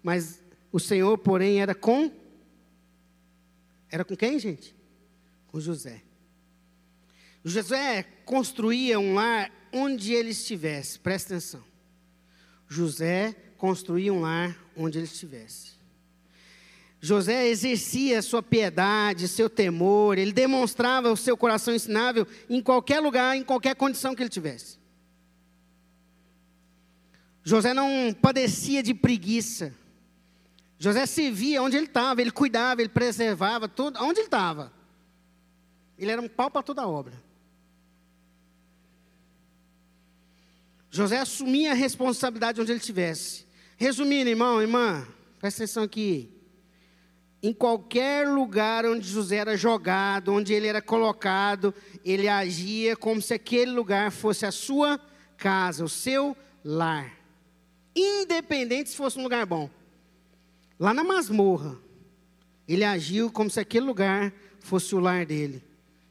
mas 0.00 0.40
o 0.70 0.78
Senhor, 0.78 1.18
porém, 1.18 1.60
era 1.60 1.74
com. 1.74 2.10
Era 3.90 4.04
com 4.04 4.16
quem, 4.16 4.38
gente? 4.38 4.74
Com 5.48 5.58
José. 5.58 6.00
José 7.44 8.04
construía 8.24 9.00
um 9.00 9.14
lar 9.14 9.50
onde 9.72 10.12
ele 10.12 10.30
estivesse, 10.30 11.00
presta 11.00 11.34
atenção. 11.34 11.64
José 12.68 13.34
construía 13.58 14.12
um 14.12 14.20
lar 14.20 14.56
onde 14.76 14.98
ele 14.98 15.06
estivesse. 15.06 15.70
José 17.00 17.48
exercia 17.48 18.22
sua 18.22 18.42
piedade, 18.42 19.26
seu 19.26 19.50
temor, 19.50 20.16
ele 20.16 20.32
demonstrava 20.32 21.10
o 21.10 21.16
seu 21.16 21.36
coração 21.36 21.74
ensinável 21.74 22.24
em 22.48 22.62
qualquer 22.62 23.00
lugar, 23.00 23.36
em 23.36 23.42
qualquer 23.42 23.74
condição 23.74 24.14
que 24.14 24.22
ele 24.22 24.30
tivesse. 24.30 24.79
José 27.50 27.74
não 27.74 28.14
padecia 28.14 28.80
de 28.80 28.94
preguiça. 28.94 29.74
José 30.78 31.04
servia 31.04 31.60
onde 31.60 31.76
ele 31.76 31.86
estava, 31.86 32.20
ele 32.20 32.30
cuidava, 32.30 32.80
ele 32.80 32.88
preservava 32.88 33.66
tudo, 33.66 34.00
onde 34.00 34.20
ele 34.20 34.28
estava. 34.28 34.72
Ele 35.98 36.12
era 36.12 36.22
um 36.22 36.28
pau 36.28 36.48
para 36.48 36.62
toda 36.62 36.82
a 36.82 36.88
obra. 36.88 37.20
José 40.92 41.18
assumia 41.18 41.72
a 41.72 41.74
responsabilidade 41.74 42.60
onde 42.60 42.70
ele 42.70 42.78
estivesse. 42.78 43.44
Resumindo, 43.76 44.30
irmão, 44.30 44.62
irmã, 44.62 45.04
presta 45.40 45.64
atenção 45.64 45.82
aqui. 45.82 46.30
Em 47.42 47.52
qualquer 47.52 48.28
lugar 48.28 48.86
onde 48.86 49.08
José 49.08 49.38
era 49.38 49.56
jogado, 49.56 50.32
onde 50.32 50.52
ele 50.52 50.68
era 50.68 50.80
colocado, 50.80 51.74
ele 52.04 52.28
agia 52.28 52.96
como 52.96 53.20
se 53.20 53.34
aquele 53.34 53.72
lugar 53.72 54.12
fosse 54.12 54.46
a 54.46 54.52
sua 54.52 55.00
casa, 55.36 55.84
o 55.84 55.88
seu 55.88 56.36
lar. 56.64 57.19
Independente 58.00 58.88
se 58.88 58.96
fosse 58.96 59.18
um 59.18 59.22
lugar 59.22 59.44
bom. 59.44 59.68
Lá 60.78 60.94
na 60.94 61.04
masmorra, 61.04 61.76
ele 62.66 62.82
agiu 62.82 63.30
como 63.30 63.50
se 63.50 63.60
aquele 63.60 63.84
lugar 63.84 64.32
fosse 64.60 64.94
o 64.94 64.98
lar 64.98 65.26
dele. 65.26 65.62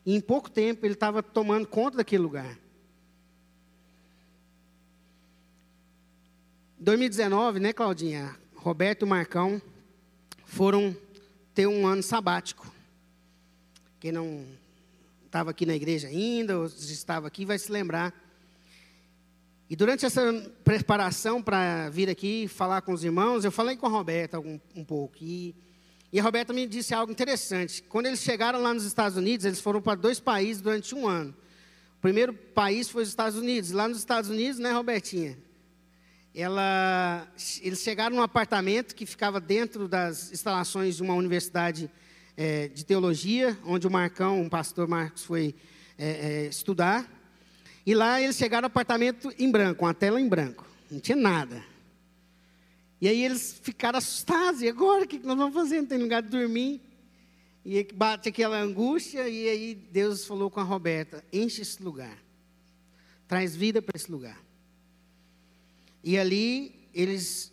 E 0.05 0.15
em 0.15 0.22
pouco 0.22 0.51
tempo 0.51 0.86
ele 0.86 0.93
estava 0.93 1.24
tomando 1.24 1.67
conta 1.67 1.98
daquele 1.98 2.22
lugar. 2.22 2.58
Em 6.79 6.84
2019, 6.84 7.60
né, 7.60 7.74
Claudinha? 7.74 8.38
Roberto 8.53 9.05
e 9.05 9.10
Marcão 9.10 9.60
foram 10.46 10.96
ter 11.55 11.65
um 11.65 11.88
ano 11.88 12.03
sabático. 12.03 12.72
Quem 14.00 14.12
não 14.12 14.46
estava 15.25 15.50
aqui 15.51 15.65
na 15.65 15.75
igreja 15.75 16.08
ainda, 16.08 16.60
ou 16.60 16.65
estava 16.67 17.27
aqui, 17.27 17.46
vai 17.46 17.58
se 17.58 17.72
lembrar 17.72 18.13
e 19.69 19.75
durante 19.75 20.03
essa 20.03 20.21
preparação 20.63 21.43
para 21.43 21.89
vir 21.89 22.09
aqui 22.09 22.47
falar 22.47 22.81
com 22.81 22.91
os 22.91 23.03
irmãos, 23.03 23.45
eu 23.45 23.51
falei 23.51 23.77
com 23.77 23.85
a 23.85 23.89
Roberta 23.89 24.39
um, 24.39 24.59
um 24.75 24.83
pouco. 24.83 25.17
E, 25.21 25.55
e 26.11 26.19
a 26.19 26.23
Roberta 26.23 26.51
me 26.51 26.65
disse 26.65 26.91
algo 26.91 27.11
interessante. 27.11 27.83
Quando 27.83 28.07
eles 28.07 28.21
chegaram 28.21 28.59
lá 28.59 28.73
nos 28.73 28.83
Estados 28.83 29.15
Unidos, 29.15 29.45
eles 29.45 29.61
foram 29.61 29.79
para 29.79 29.93
dois 29.93 30.19
países 30.19 30.59
durante 30.59 30.95
um 30.95 31.07
ano. 31.07 31.35
O 31.97 32.01
primeiro 32.01 32.33
país 32.33 32.89
foi 32.89 33.03
os 33.03 33.09
Estados 33.09 33.38
Unidos. 33.38 33.69
Lá 33.69 33.88
nos 33.88 33.99
Estados 33.99 34.27
Unidos, 34.27 34.57
né, 34.57 34.71
Robertinha? 34.71 35.38
Ela, 36.33 37.27
eles 37.61 37.81
chegaram 37.81 38.15
num 38.15 38.23
apartamento 38.23 38.95
que 38.95 39.05
ficava 39.05 39.39
dentro 39.39 39.88
das 39.88 40.31
instalações 40.31 40.95
de 40.95 41.03
uma 41.03 41.13
universidade 41.13 41.91
é, 42.35 42.69
de 42.69 42.83
teologia, 42.85 43.55
onde 43.63 43.85
o 43.85 43.91
Marcão, 43.91 44.41
o 44.41 44.49
pastor 44.49 44.88
Marcos, 44.88 45.23
foi 45.23 45.53
é, 45.95 46.07
é, 46.07 46.45
estudar. 46.47 47.18
E 47.89 47.96
lá 47.96 48.22
eles 48.22 48.36
chegaram 48.36 48.62
no 48.62 48.67
apartamento 48.67 49.34
em 49.39 49.50
branco, 49.50 49.84
uma 49.84 49.96
tela 49.96 50.22
em 50.22 50.29
branco. 50.29 50.63
Não 50.91 51.00
tinha 51.00 51.15
nada. 51.15 51.65
E 53.01 53.08
aí 53.08 53.25
eles 53.25 53.60
ficaram 53.63 53.98
assustados. 53.98 54.62
E 54.62 54.69
agora, 54.69 55.05
o 55.05 55.08
que 55.08 55.17
nós 55.17 55.36
vamos 55.36 55.55
fazer? 55.55 55.81
Não 55.81 55.88
tem 55.88 55.98
lugar 55.98 56.22
de 56.22 56.29
dormir. 56.29 56.84
E 57.65 57.84
bate 57.91 58.29
aquela 58.29 58.62
angústia. 58.62 59.27
E 59.27 59.50
aí 59.50 59.74
Deus 59.74 60.24
falou 60.24 60.51
com 60.51 60.60
a 60.60 60.63
Roberta: 60.63 61.25
enche 61.34 61.63
esse 61.63 61.81
lugar. 61.81 62.15
Traz 63.27 63.55
vida 63.55 63.81
para 63.81 63.98
esse 63.98 64.12
lugar. 64.12 64.39
E 66.03 66.15
ali 66.15 66.88
eles, 66.93 67.51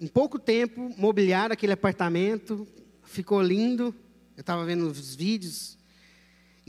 em 0.00 0.06
pouco 0.06 0.38
tempo, 0.38 0.90
mobiliaram 0.96 1.52
aquele 1.52 1.74
apartamento. 1.74 2.66
Ficou 3.04 3.42
lindo. 3.42 3.94
Eu 4.38 4.40
estava 4.40 4.64
vendo 4.64 4.86
os 4.86 5.14
vídeos. 5.14 5.76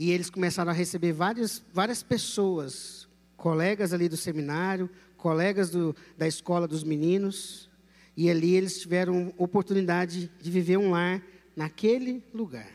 E 0.02 0.10
eles 0.10 0.28
começaram 0.28 0.72
a 0.72 0.74
receber 0.74 1.12
várias, 1.12 1.62
várias 1.72 2.02
pessoas, 2.02 3.06
colegas 3.36 3.92
ali 3.92 4.08
do 4.08 4.16
seminário, 4.16 4.90
colegas 5.16 5.70
do, 5.70 5.94
da 6.18 6.26
escola 6.26 6.66
dos 6.66 6.82
meninos. 6.82 7.70
E 8.16 8.28
ali 8.28 8.56
eles 8.56 8.80
tiveram 8.80 9.32
oportunidade 9.38 10.28
de 10.40 10.50
viver 10.50 10.76
um 10.76 10.90
lar 10.90 11.22
naquele 11.54 12.20
lugar. 12.34 12.68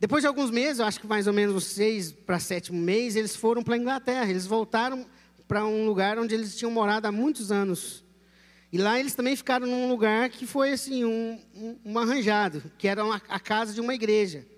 Depois 0.00 0.22
de 0.22 0.28
alguns 0.28 0.50
meses, 0.50 0.80
acho 0.80 0.98
que 0.98 1.06
mais 1.06 1.26
ou 1.26 1.34
menos 1.34 1.62
seis 1.66 2.10
para 2.10 2.40
sétimo 2.40 2.80
mês, 2.80 3.14
eles 3.14 3.36
foram 3.36 3.62
para 3.62 3.74
a 3.74 3.78
Inglaterra. 3.78 4.30
Eles 4.30 4.46
voltaram 4.46 5.04
para 5.46 5.66
um 5.66 5.84
lugar 5.84 6.18
onde 6.18 6.34
eles 6.34 6.56
tinham 6.56 6.70
morado 6.70 7.06
há 7.06 7.12
muitos 7.12 7.52
anos. 7.52 8.02
E 8.72 8.78
lá 8.78 8.98
eles 8.98 9.14
também 9.14 9.36
ficaram 9.36 9.66
num 9.66 9.90
lugar 9.90 10.30
que 10.30 10.46
foi 10.46 10.72
assim, 10.72 11.04
um, 11.04 11.38
um, 11.54 11.76
um 11.84 11.98
arranjado, 11.98 12.62
que 12.78 12.88
era 12.88 13.04
uma, 13.04 13.20
a 13.28 13.38
casa 13.38 13.74
de 13.74 13.80
uma 13.82 13.94
igreja. 13.94 14.50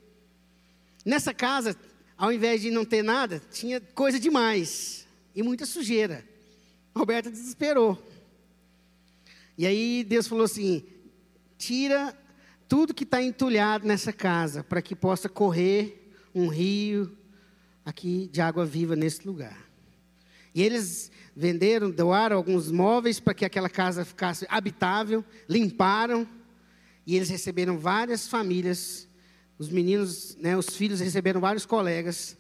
Nessa 1.04 1.34
casa, 1.34 1.76
ao 2.16 2.32
invés 2.32 2.62
de 2.62 2.70
não 2.70 2.84
ter 2.84 3.02
nada, 3.02 3.40
tinha 3.52 3.80
coisa 3.80 4.18
demais 4.18 5.06
e 5.34 5.42
muita 5.42 5.66
sujeira. 5.66 6.24
Roberta 6.96 7.30
desesperou. 7.30 8.02
E 9.58 9.66
aí 9.66 10.04
Deus 10.04 10.26
falou 10.26 10.44
assim: 10.44 10.84
tira 11.58 12.16
tudo 12.68 12.94
que 12.94 13.04
está 13.04 13.22
entulhado 13.22 13.86
nessa 13.86 14.12
casa, 14.12 14.64
para 14.64 14.80
que 14.80 14.94
possa 14.94 15.28
correr 15.28 16.12
um 16.34 16.48
rio 16.48 17.16
aqui 17.84 18.28
de 18.32 18.40
água 18.40 18.64
viva 18.64 18.96
nesse 18.96 19.26
lugar. 19.26 19.58
E 20.54 20.62
eles 20.62 21.10
venderam, 21.36 21.90
doaram 21.90 22.36
alguns 22.36 22.70
móveis 22.70 23.20
para 23.20 23.34
que 23.34 23.44
aquela 23.44 23.68
casa 23.68 24.04
ficasse 24.04 24.46
habitável, 24.48 25.24
limparam, 25.48 26.26
e 27.06 27.16
eles 27.16 27.28
receberam 27.28 27.78
várias 27.78 28.26
famílias 28.26 29.08
os 29.58 29.68
meninos, 29.68 30.36
né, 30.36 30.56
os 30.56 30.70
filhos 30.70 31.00
receberam 31.00 31.40
vários 31.40 31.64
colegas. 31.66 32.36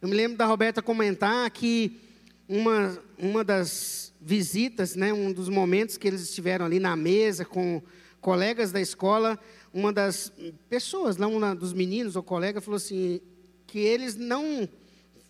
Eu 0.00 0.08
me 0.08 0.14
lembro 0.14 0.36
da 0.36 0.46
Roberta 0.46 0.82
comentar 0.82 1.50
que 1.50 2.00
uma, 2.48 2.98
uma 3.18 3.44
das 3.44 4.12
visitas, 4.20 4.96
né, 4.96 5.12
um 5.12 5.32
dos 5.32 5.48
momentos 5.48 5.96
que 5.96 6.08
eles 6.08 6.22
estiveram 6.22 6.66
ali 6.66 6.80
na 6.80 6.96
mesa 6.96 7.44
com, 7.44 7.82
colegas 8.20 8.70
da 8.70 8.80
escola, 8.80 9.38
uma 9.72 9.92
das 9.92 10.32
pessoas, 10.68 11.16
não 11.16 11.34
uma 11.36 11.54
dos 11.54 11.72
meninos 11.72 12.16
ou 12.16 12.22
colega, 12.22 12.60
falou 12.60 12.76
assim, 12.76 13.20
que 13.66 13.78
eles 13.78 14.14
não 14.14 14.68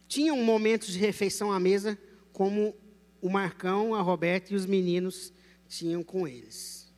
tinham 0.09 0.37
momentos 0.39 0.89
de 0.89 0.99
refeição 0.99 1.53
à 1.53 1.61
mesa 1.61 1.99
como 2.33 2.75
o 3.21 3.29
Marcão, 3.29 3.95
a 3.95 4.03
Roberta 4.03 4.53
e 4.53 4.57
os 4.57 4.67
meninos 4.67 5.33
tinham 5.69 6.03
com 6.03 6.27
eles. 6.27 6.91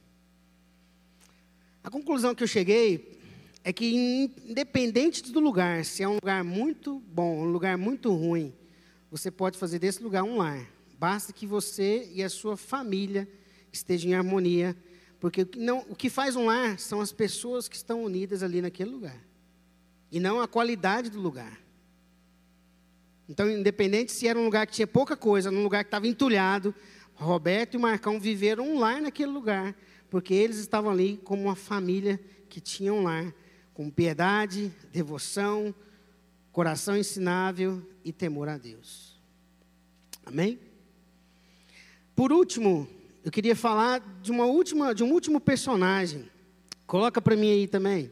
A 1.84 1.90
conclusão 1.90 2.34
que 2.34 2.42
eu 2.42 2.48
cheguei 2.48 3.20
é 3.64 3.72
que, 3.72 4.30
independente 4.44 5.30
do 5.30 5.38
lugar, 5.38 5.84
se 5.84 6.02
é 6.02 6.08
um 6.08 6.14
lugar 6.14 6.42
muito 6.42 7.00
bom, 7.00 7.42
um 7.42 7.50
lugar 7.50 7.78
muito 7.78 8.12
ruim, 8.12 8.52
você 9.10 9.30
pode 9.30 9.56
fazer 9.58 9.78
desse 9.78 10.02
lugar 10.02 10.24
um 10.24 10.38
lar. 10.38 10.66
Basta 10.98 11.32
que 11.32 11.46
você 11.46 12.10
e 12.12 12.22
a 12.22 12.28
sua 12.28 12.56
família 12.56 13.28
estejam 13.72 14.10
em 14.10 14.14
harmonia, 14.14 14.76
porque 15.20 15.46
não, 15.56 15.84
o 15.88 15.94
que 15.94 16.10
faz 16.10 16.34
um 16.34 16.46
lar 16.46 16.78
são 16.78 17.00
as 17.00 17.12
pessoas 17.12 17.68
que 17.68 17.76
estão 17.76 18.02
unidas 18.02 18.42
ali 18.42 18.60
naquele 18.60 18.90
lugar, 18.90 19.20
e 20.10 20.18
não 20.18 20.40
a 20.40 20.48
qualidade 20.48 21.08
do 21.08 21.20
lugar. 21.20 21.60
Então, 23.28 23.48
independente 23.48 24.12
se 24.12 24.26
era 24.26 24.38
um 24.38 24.44
lugar 24.44 24.66
que 24.66 24.72
tinha 24.72 24.86
pouca 24.86 25.16
coisa, 25.16 25.50
num 25.50 25.62
lugar 25.62 25.84
que 25.84 25.88
estava 25.88 26.08
entulhado, 26.08 26.74
Roberto 27.14 27.74
e 27.74 27.78
Marcão 27.78 28.18
viveram 28.18 28.68
um 28.68 28.78
lar 28.78 29.00
naquele 29.00 29.30
lugar, 29.30 29.76
porque 30.10 30.34
eles 30.34 30.58
estavam 30.58 30.90
ali 30.90 31.20
como 31.24 31.42
uma 31.42 31.54
família 31.54 32.20
que 32.48 32.60
tinha 32.60 32.92
um 32.92 33.02
lar, 33.02 33.32
com 33.74 33.90
piedade, 33.90 34.72
devoção, 34.92 35.74
coração 36.52 36.96
ensinável 36.96 37.82
e 38.04 38.12
temor 38.12 38.48
a 38.48 38.58
Deus. 38.58 39.18
Amém? 40.24 40.58
Por 42.14 42.32
último, 42.32 42.88
eu 43.24 43.30
queria 43.30 43.56
falar 43.56 44.00
de 44.20 44.30
uma 44.30 44.44
última, 44.44 44.94
de 44.94 45.02
um 45.02 45.12
último 45.12 45.40
personagem. 45.40 46.28
Coloca 46.86 47.20
para 47.20 47.36
mim 47.36 47.50
aí 47.50 47.66
também. 47.66 48.10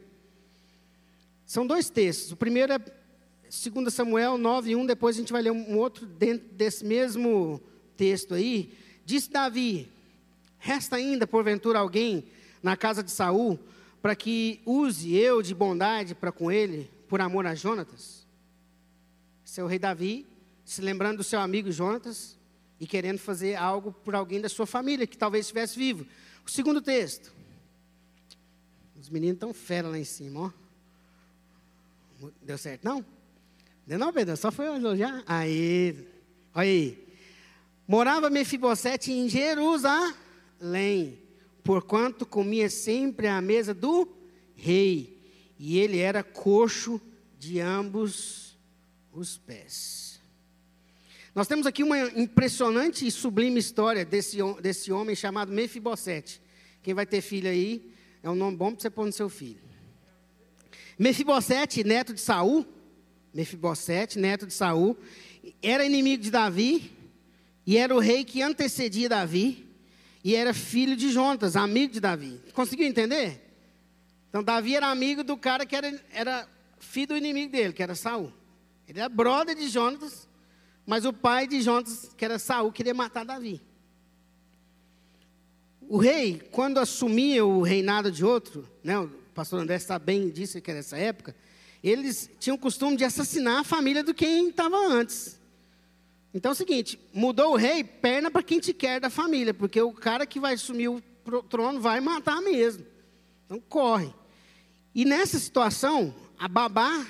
São 1.45 1.67
dois 1.67 1.89
textos. 1.89 2.31
O 2.31 2.37
primeiro 2.37 2.73
é 2.73 2.79
2 2.79 3.93
Samuel 3.93 4.37
9, 4.37 4.75
1, 4.75 4.85
depois 4.85 5.15
a 5.15 5.19
gente 5.19 5.33
vai 5.33 5.41
ler 5.41 5.51
um 5.51 5.77
outro 5.77 6.05
dentro 6.05 6.47
desse 6.53 6.85
mesmo 6.85 7.61
texto 7.95 8.33
aí. 8.33 8.73
Disse 9.05 9.29
Davi: 9.29 9.87
Resta 10.57 10.95
ainda, 10.95 11.27
porventura, 11.27 11.79
alguém 11.79 12.23
na 12.63 12.77
casa 12.77 13.03
de 13.03 13.11
Saul 13.11 13.59
para 14.01 14.15
que 14.15 14.61
use 14.65 15.15
eu 15.15 15.41
de 15.41 15.53
bondade 15.53 16.15
para 16.15 16.31
com 16.31 16.51
ele, 16.51 16.89
por 17.07 17.21
amor 17.21 17.45
a 17.45 17.53
Jonatas? 17.53 18.25
Seu 19.45 19.67
rei 19.67 19.77
Davi, 19.77 20.25
se 20.65 20.81
lembrando 20.81 21.17
do 21.17 21.23
seu 21.23 21.39
amigo 21.39 21.71
Jonatas 21.71 22.37
e 22.79 22.87
querendo 22.87 23.19
fazer 23.19 23.55
algo 23.55 23.91
por 23.91 24.15
alguém 24.15 24.41
da 24.41 24.49
sua 24.49 24.65
família 24.65 25.05
que 25.05 25.17
talvez 25.17 25.45
estivesse 25.45 25.77
vivo. 25.77 26.07
O 26.45 26.49
segundo 26.49 26.81
texto. 26.81 27.31
Os 28.99 29.09
meninos 29.09 29.35
estão 29.35 29.53
fera 29.53 29.87
lá 29.87 29.99
em 29.99 30.03
cima, 30.03 30.41
ó. 30.41 30.51
Deu 32.41 32.57
certo, 32.57 32.83
não? 32.83 33.05
Deu 33.85 33.99
não, 33.99 34.13
Pedro? 34.13 34.37
Só 34.37 34.51
foi 34.51 34.67
elogiar? 34.67 35.23
Aí, 35.27 36.07
olha 36.53 36.67
aí. 36.67 37.07
Morava 37.87 38.29
Mefibosete 38.29 39.11
em 39.11 39.27
Jerusalém 39.27 41.19
porquanto 41.63 42.25
comia 42.25 42.69
sempre 42.69 43.27
à 43.27 43.41
mesa 43.41 43.73
do 43.73 44.07
rei, 44.55 45.19
e 45.57 45.77
ele 45.79 45.99
era 45.99 46.23
coxo 46.23 46.99
de 47.37 47.59
ambos 47.59 48.57
os 49.11 49.37
pés. 49.37 50.19
Nós 51.33 51.47
temos 51.47 51.65
aqui 51.65 51.81
uma 51.81 51.97
impressionante 52.19 53.07
e 53.07 53.11
sublime 53.11 53.59
história 53.59 54.03
desse, 54.03 54.37
desse 54.61 54.91
homem 54.91 55.15
chamado 55.15 55.51
Mefibosete. 55.51 56.41
Quem 56.83 56.93
vai 56.93 57.05
ter 57.05 57.21
filho 57.21 57.49
aí, 57.49 57.91
é 58.21 58.29
um 58.29 58.35
nome 58.35 58.57
bom 58.57 58.71
para 58.71 58.81
você 58.81 58.89
pôr 58.89 59.05
no 59.05 59.13
seu 59.13 59.29
filho. 59.29 59.61
Mefibosete, 60.99 61.83
neto 61.83 62.13
de 62.13 62.19
Saul, 62.19 62.65
Mefibosete, 63.33 64.19
neto 64.19 64.45
de 64.45 64.53
Saul, 64.53 64.97
era 65.61 65.85
inimigo 65.85 66.21
de 66.21 66.29
Davi, 66.31 66.91
e 67.65 67.77
era 67.77 67.95
o 67.95 67.99
rei 67.99 68.25
que 68.25 68.41
antecedia 68.41 69.07
Davi, 69.07 69.65
e 70.23 70.35
era 70.35 70.53
filho 70.53 70.95
de 70.95 71.09
Jonatas, 71.09 71.55
amigo 71.55 71.93
de 71.93 71.99
Davi. 71.99 72.39
Conseguiu 72.53 72.87
entender? 72.87 73.41
Então 74.29 74.43
Davi 74.43 74.75
era 74.75 74.87
amigo 74.87 75.23
do 75.23 75.35
cara 75.35 75.65
que 75.65 75.75
era, 75.75 75.99
era 76.13 76.47
filho 76.79 77.07
do 77.07 77.17
inimigo 77.17 77.51
dele, 77.51 77.73
que 77.73 77.83
era 77.83 77.95
Saul. 77.95 78.31
Ele 78.87 78.99
era 78.99 79.09
brother 79.09 79.55
de 79.55 79.67
Jonatas, 79.67 80.27
mas 80.85 81.05
o 81.05 81.11
pai 81.11 81.47
de 81.47 81.61
Jonatas, 81.61 82.11
que 82.15 82.23
era 82.23 82.37
Saul, 82.39 82.71
queria 82.71 82.93
matar 82.93 83.25
Davi. 83.25 83.61
O 85.81 85.97
rei, 85.97 86.41
quando 86.51 86.77
assumia 86.77 87.45
o 87.45 87.61
reinado 87.61 88.11
de 88.11 88.23
outro, 88.23 88.65
né, 88.83 88.97
o 88.97 89.09
pastor 89.33 89.59
André 89.59 89.79
sabe 89.79 90.05
bem 90.05 90.29
disso 90.29 90.61
que 90.61 90.71
era 90.71 90.79
essa 90.79 90.97
época, 90.97 91.35
eles 91.83 92.29
tinham 92.39 92.55
o 92.55 92.59
costume 92.59 92.95
de 92.95 93.03
assassinar 93.03 93.59
a 93.59 93.63
família 93.63 94.03
do 94.03 94.13
quem 94.13 94.49
estava 94.49 94.77
antes. 94.77 95.40
Então 96.33 96.51
é 96.51 96.53
o 96.53 96.55
seguinte, 96.55 96.97
mudou 97.13 97.53
o 97.53 97.57
rei, 97.57 97.83
perna 97.83 98.31
para 98.31 98.43
quem 98.43 98.59
te 98.59 98.73
quer 98.73 98.99
da 98.99 99.09
família, 99.09 99.53
porque 99.53 99.81
o 99.81 99.91
cara 99.91 100.25
que 100.25 100.39
vai 100.39 100.53
assumir 100.53 100.87
o 100.87 101.01
trono 101.49 101.79
vai 101.79 101.99
matar 101.99 102.41
mesmo. 102.41 102.85
Então 103.45 103.59
corre. 103.59 104.13
E 104.95 105.03
nessa 105.03 105.37
situação, 105.39 106.13
a 106.37 106.47
babá 106.47 107.05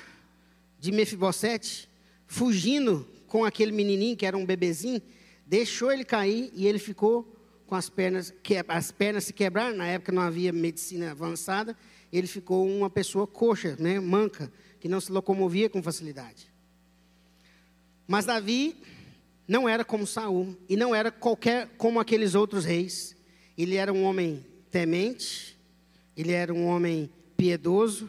de 0.78 0.90
Mefibosete, 0.90 1.88
fugindo 2.26 3.06
com 3.26 3.44
aquele 3.44 3.72
menininho 3.72 4.16
que 4.16 4.26
era 4.26 4.36
um 4.36 4.44
bebezinho, 4.44 5.00
deixou 5.46 5.92
ele 5.92 6.04
cair 6.04 6.50
e 6.54 6.66
ele 6.66 6.78
ficou 6.78 7.32
com 7.66 7.76
as 7.76 7.88
pernas, 7.88 8.34
que, 8.42 8.56
as 8.68 8.92
pernas 8.92 9.24
se 9.24 9.32
quebraram, 9.32 9.76
na 9.76 9.86
época 9.86 10.12
não 10.12 10.20
havia 10.20 10.52
medicina 10.52 11.12
avançada, 11.12 11.76
ele 12.12 12.26
ficou 12.26 12.66
uma 12.68 12.90
pessoa 12.90 13.26
coxa, 13.26 13.76
né, 13.78 13.98
manca, 13.98 14.52
que 14.78 14.88
não 14.88 15.00
se 15.00 15.10
locomovia 15.10 15.70
com 15.70 15.82
facilidade. 15.82 16.52
Mas 18.06 18.26
Davi 18.26 18.76
não 19.46 19.68
era 19.68 19.84
como 19.84 20.06
Saul 20.06 20.56
e 20.68 20.76
não 20.76 20.94
era 20.94 21.10
qualquer 21.10 21.68
como 21.76 22.00
aqueles 22.00 22.34
outros 22.34 22.64
reis. 22.64 23.16
Ele 23.56 23.76
era 23.76 23.92
um 23.92 24.04
homem 24.04 24.44
temente, 24.70 25.58
ele 26.16 26.32
era 26.32 26.52
um 26.52 26.66
homem 26.66 27.10
piedoso 27.36 28.08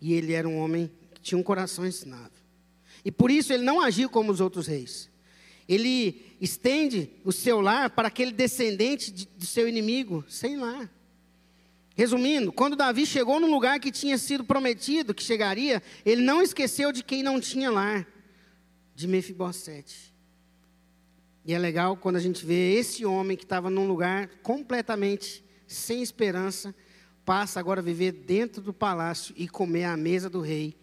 e 0.00 0.12
ele 0.12 0.32
era 0.32 0.48
um 0.48 0.58
homem 0.58 0.90
que 1.14 1.20
tinha 1.20 1.38
um 1.38 1.42
coração 1.42 1.86
ensinado. 1.86 2.32
E 3.04 3.10
por 3.10 3.30
isso 3.30 3.52
ele 3.52 3.62
não 3.62 3.80
agiu 3.80 4.08
como 4.08 4.30
os 4.30 4.40
outros 4.40 4.66
reis. 4.66 5.10
Ele 5.68 6.36
estende 6.40 7.10
o 7.24 7.32
seu 7.32 7.60
lar 7.60 7.90
para 7.90 8.08
aquele 8.08 8.32
descendente 8.32 9.10
de, 9.10 9.26
de 9.26 9.46
seu 9.46 9.68
inimigo, 9.68 10.24
sem 10.28 10.56
lar. 10.56 10.90
Resumindo, 11.94 12.52
quando 12.52 12.74
Davi 12.74 13.06
chegou 13.06 13.38
no 13.38 13.46
lugar 13.46 13.78
que 13.78 13.92
tinha 13.92 14.16
sido 14.18 14.44
prometido 14.44 15.14
que 15.14 15.22
chegaria, 15.22 15.82
ele 16.04 16.22
não 16.22 16.42
esqueceu 16.42 16.90
de 16.90 17.02
quem 17.04 17.22
não 17.22 17.40
tinha 17.40 17.70
lar, 17.70 18.06
de 18.94 19.06
Mefibosete. 19.06 20.11
E 21.44 21.52
é 21.52 21.58
legal 21.58 21.96
quando 21.96 22.16
a 22.16 22.20
gente 22.20 22.46
vê 22.46 22.74
esse 22.74 23.04
homem 23.04 23.36
que 23.36 23.44
estava 23.44 23.68
num 23.68 23.86
lugar 23.86 24.28
completamente 24.42 25.44
sem 25.66 26.02
esperança, 26.02 26.74
passa 27.24 27.58
agora 27.58 27.80
a 27.80 27.84
viver 27.84 28.12
dentro 28.12 28.62
do 28.62 28.72
palácio 28.72 29.34
e 29.36 29.48
comer 29.48 29.84
à 29.84 29.96
mesa 29.96 30.30
do 30.30 30.40
rei, 30.40 30.76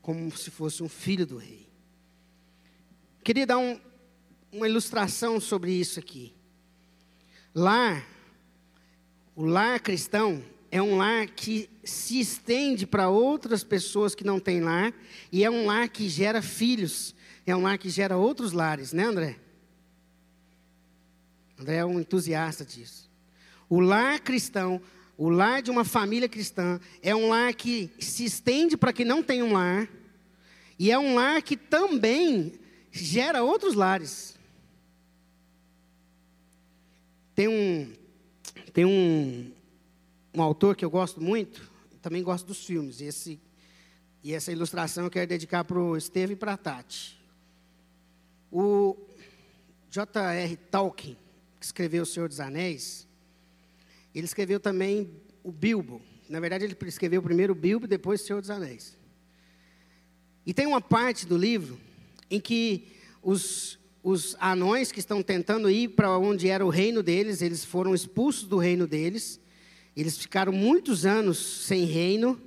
como 0.00 0.30
se 0.36 0.50
fosse 0.50 0.82
um 0.82 0.88
filho 0.88 1.26
do 1.26 1.36
rei. 1.36 1.68
Queria 3.22 3.46
dar 3.46 3.58
um, 3.58 3.78
uma 4.52 4.68
ilustração 4.68 5.40
sobre 5.40 5.72
isso 5.72 5.98
aqui. 5.98 6.32
Lar, 7.54 8.06
o 9.34 9.44
lar 9.44 9.80
cristão 9.80 10.42
é 10.70 10.80
um 10.80 10.96
lar 10.96 11.26
que 11.26 11.68
se 11.84 12.20
estende 12.20 12.86
para 12.86 13.08
outras 13.08 13.64
pessoas 13.64 14.14
que 14.14 14.24
não 14.24 14.38
têm 14.38 14.60
lar, 14.60 14.94
e 15.32 15.44
é 15.44 15.50
um 15.50 15.66
lar 15.66 15.88
que 15.88 16.08
gera 16.08 16.40
filhos, 16.40 17.14
é 17.44 17.54
um 17.54 17.62
lar 17.62 17.78
que 17.78 17.90
gera 17.90 18.16
outros 18.16 18.52
lares, 18.52 18.92
né, 18.92 19.04
André? 19.04 19.45
André 21.58 21.76
é 21.76 21.84
um 21.84 21.98
entusiasta 21.98 22.64
disso. 22.64 23.10
O 23.68 23.80
lar 23.80 24.20
cristão, 24.20 24.80
o 25.16 25.28
lar 25.28 25.62
de 25.62 25.70
uma 25.70 25.84
família 25.84 26.28
cristã, 26.28 26.78
é 27.02 27.14
um 27.14 27.28
lar 27.28 27.54
que 27.54 27.90
se 27.98 28.24
estende 28.24 28.76
para 28.76 28.92
quem 28.92 29.06
não 29.06 29.22
tem 29.22 29.42
um 29.42 29.52
lar, 29.52 29.88
e 30.78 30.90
é 30.90 30.98
um 30.98 31.14
lar 31.14 31.40
que 31.42 31.56
também 31.56 32.52
gera 32.92 33.42
outros 33.42 33.74
lares. 33.74 34.36
Tem 37.34 37.48
um, 37.48 37.92
tem 38.72 38.84
um, 38.84 39.52
um 40.34 40.42
autor 40.42 40.76
que 40.76 40.84
eu 40.84 40.90
gosto 40.90 41.20
muito, 41.20 41.70
também 42.02 42.22
gosto 42.22 42.46
dos 42.46 42.64
filmes, 42.64 43.00
e, 43.00 43.04
esse, 43.04 43.40
e 44.22 44.34
essa 44.34 44.52
ilustração 44.52 45.04
eu 45.04 45.10
quero 45.10 45.26
dedicar 45.26 45.64
para 45.64 45.78
o 45.78 45.96
Esteve 45.96 46.34
e 46.34 46.36
para 46.36 46.52
a 46.52 46.56
Tati. 46.56 47.18
O 48.52 48.96
J.R. 49.90 50.56
Tolkien, 50.56 51.16
que 51.58 51.66
escreveu 51.66 52.02
O 52.02 52.06
Senhor 52.06 52.28
dos 52.28 52.40
Anéis, 52.40 53.06
ele 54.14 54.24
escreveu 54.24 54.60
também 54.60 55.10
o 55.42 55.52
Bilbo. 55.52 56.00
Na 56.28 56.40
verdade, 56.40 56.64
ele 56.64 56.76
escreveu 56.86 57.22
primeiro 57.22 57.52
o 57.52 57.56
Bilbo, 57.56 57.86
depois 57.86 58.22
O 58.22 58.26
Senhor 58.26 58.40
dos 58.40 58.50
Anéis. 58.50 58.96
E 60.44 60.54
tem 60.54 60.66
uma 60.66 60.80
parte 60.80 61.26
do 61.26 61.36
livro 61.36 61.78
em 62.30 62.40
que 62.40 62.88
os, 63.22 63.78
os 64.02 64.36
anões 64.40 64.92
que 64.92 65.00
estão 65.00 65.22
tentando 65.22 65.68
ir 65.68 65.88
para 65.88 66.16
onde 66.18 66.48
era 66.48 66.64
o 66.64 66.68
reino 66.68 67.02
deles, 67.02 67.42
eles 67.42 67.64
foram 67.64 67.94
expulsos 67.94 68.44
do 68.44 68.56
reino 68.56 68.86
deles, 68.86 69.40
Eles 69.96 70.18
ficaram 70.18 70.52
muitos 70.52 71.06
anos 71.06 71.38
sem 71.38 71.84
reino, 71.84 72.38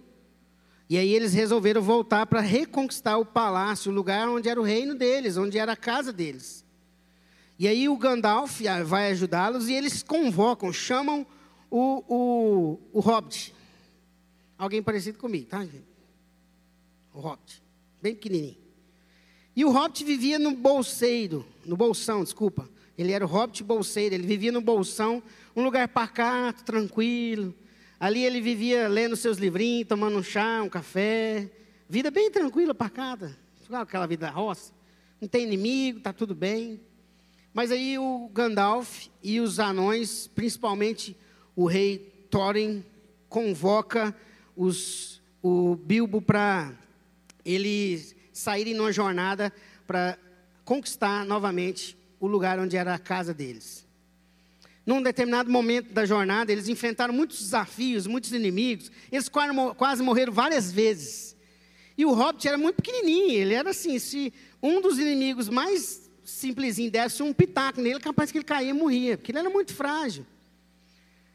e 0.88 0.98
aí 0.98 1.12
eles 1.12 1.34
resolveram 1.34 1.82
voltar 1.82 2.28
para 2.28 2.42
reconquistar 2.42 3.18
o 3.18 3.26
palácio, 3.26 3.92
o 3.92 3.96
lugar 3.96 4.30
onde 4.30 4.48
era 4.48 4.62
o 4.62 4.64
reino 4.64 4.94
deles, 4.94 5.36
onde 5.36 5.58
era 5.58 5.72
a 5.72 5.76
casa 5.76 6.14
deles. 6.14 6.64
E 7.60 7.68
aí 7.68 7.90
o 7.90 7.98
Gandalf 7.98 8.62
vai 8.86 9.12
ajudá-los 9.12 9.68
e 9.68 9.74
eles 9.74 10.02
convocam, 10.02 10.72
chamam 10.72 11.28
o, 11.70 12.04
o, 12.08 12.80
o 12.94 13.00
Hobbit. 13.02 13.54
Alguém 14.58 14.82
parecido 14.82 15.20
comigo, 15.20 15.46
tá, 15.46 15.60
gente? 15.66 15.84
O 17.14 17.20
Hobbit, 17.20 17.62
bem 18.02 18.16
pequenininho. 18.16 18.58
E 19.54 19.66
o 19.66 19.72
Hobbit 19.72 20.06
vivia 20.06 20.40
no 20.40 20.56
bolseiro, 20.56 21.46
no 21.66 21.76
bolsão, 21.76 22.24
desculpa. 22.24 22.70
Ele 22.98 23.12
era 23.12 23.26
o 23.26 23.28
Hobbit 23.28 23.62
bolseiro, 23.62 24.16
ele 24.16 24.26
vivia 24.26 24.54
no 24.54 24.62
bolsão, 24.62 25.22
um 25.54 25.62
lugar 25.62 25.86
pacato, 25.90 26.64
tranquilo. 26.64 27.54
Ali 28.00 28.24
ele 28.24 28.40
vivia 28.40 28.88
lendo 28.88 29.18
seus 29.18 29.38
livrinhos, 29.38 29.90
tomando 29.90 30.18
um 30.18 30.24
chá, 30.24 30.62
um 30.64 30.70
café. 30.70 31.52
Vida 31.90 32.10
bem 32.10 32.32
tranquila, 32.32 32.74
pacata. 32.74 33.38
Aquela 33.70 34.08
vida 34.08 34.30
roça. 34.30 34.72
Não 35.20 35.28
tem 35.28 35.44
inimigo, 35.44 35.98
está 35.98 36.14
tudo 36.14 36.34
bem. 36.34 36.80
Mas 37.54 37.72
aí 37.72 37.98
o 37.98 38.30
Gandalf 38.34 39.08
e 39.24 39.40
os 39.40 39.60
anões, 39.60 40.28
principalmente 40.28 41.18
o 41.56 41.66
rei 41.66 41.98
Thorin, 42.30 42.84
convoca 43.28 44.16
os, 44.56 45.22
o 45.42 45.76
Bilbo 45.76 46.22
para 46.22 46.74
eles 47.44 48.16
saírem 48.32 48.74
numa 48.74 48.92
jornada 48.92 49.52
para 49.88 50.18
conquistar 50.64 51.26
novamente 51.26 51.98
o 52.20 52.28
lugar 52.28 52.60
onde 52.60 52.78
era 52.78 52.94
a 52.94 53.00
casa 53.00 53.34
deles. 53.34 53.88
Num 54.86 55.02
determinado 55.02 55.52
momento 55.52 55.94
da 55.94 56.06
jornada, 56.06 56.52
eles 56.52 56.68
enfrentaram 56.68 57.14
muitos 57.14 57.40
desafios, 57.40 58.08
muitos 58.08 58.32
inimigos. 58.32 58.92
Eles 59.12 59.30
quase, 59.30 60.02
morreram 60.02 60.34
várias 60.34 60.72
vezes. 60.72 61.36
E 61.98 62.06
o 62.06 62.14
Hobbit 62.14 62.48
era 62.48 62.58
muito 62.58 62.78
pequenininho. 62.78 63.32
Ele 63.32 63.54
era 63.54 63.70
assim, 63.70 64.00
se 64.00 64.34
um 64.62 64.82
dos 64.82 64.98
inimigos 64.98 65.48
mais 65.48 66.09
simplesinho 66.30 66.92
desse 66.92 67.22
um 67.22 67.34
pitaco 67.34 67.82
nele, 67.82 68.00
capaz 68.00 68.32
que 68.32 68.38
ele 68.38 68.46
caía 68.46 68.70
e 68.70 68.74
morria, 68.74 69.18
porque 69.18 69.32
ele 69.32 69.40
era 69.40 69.50
muito 69.50 69.74
frágil. 69.74 70.26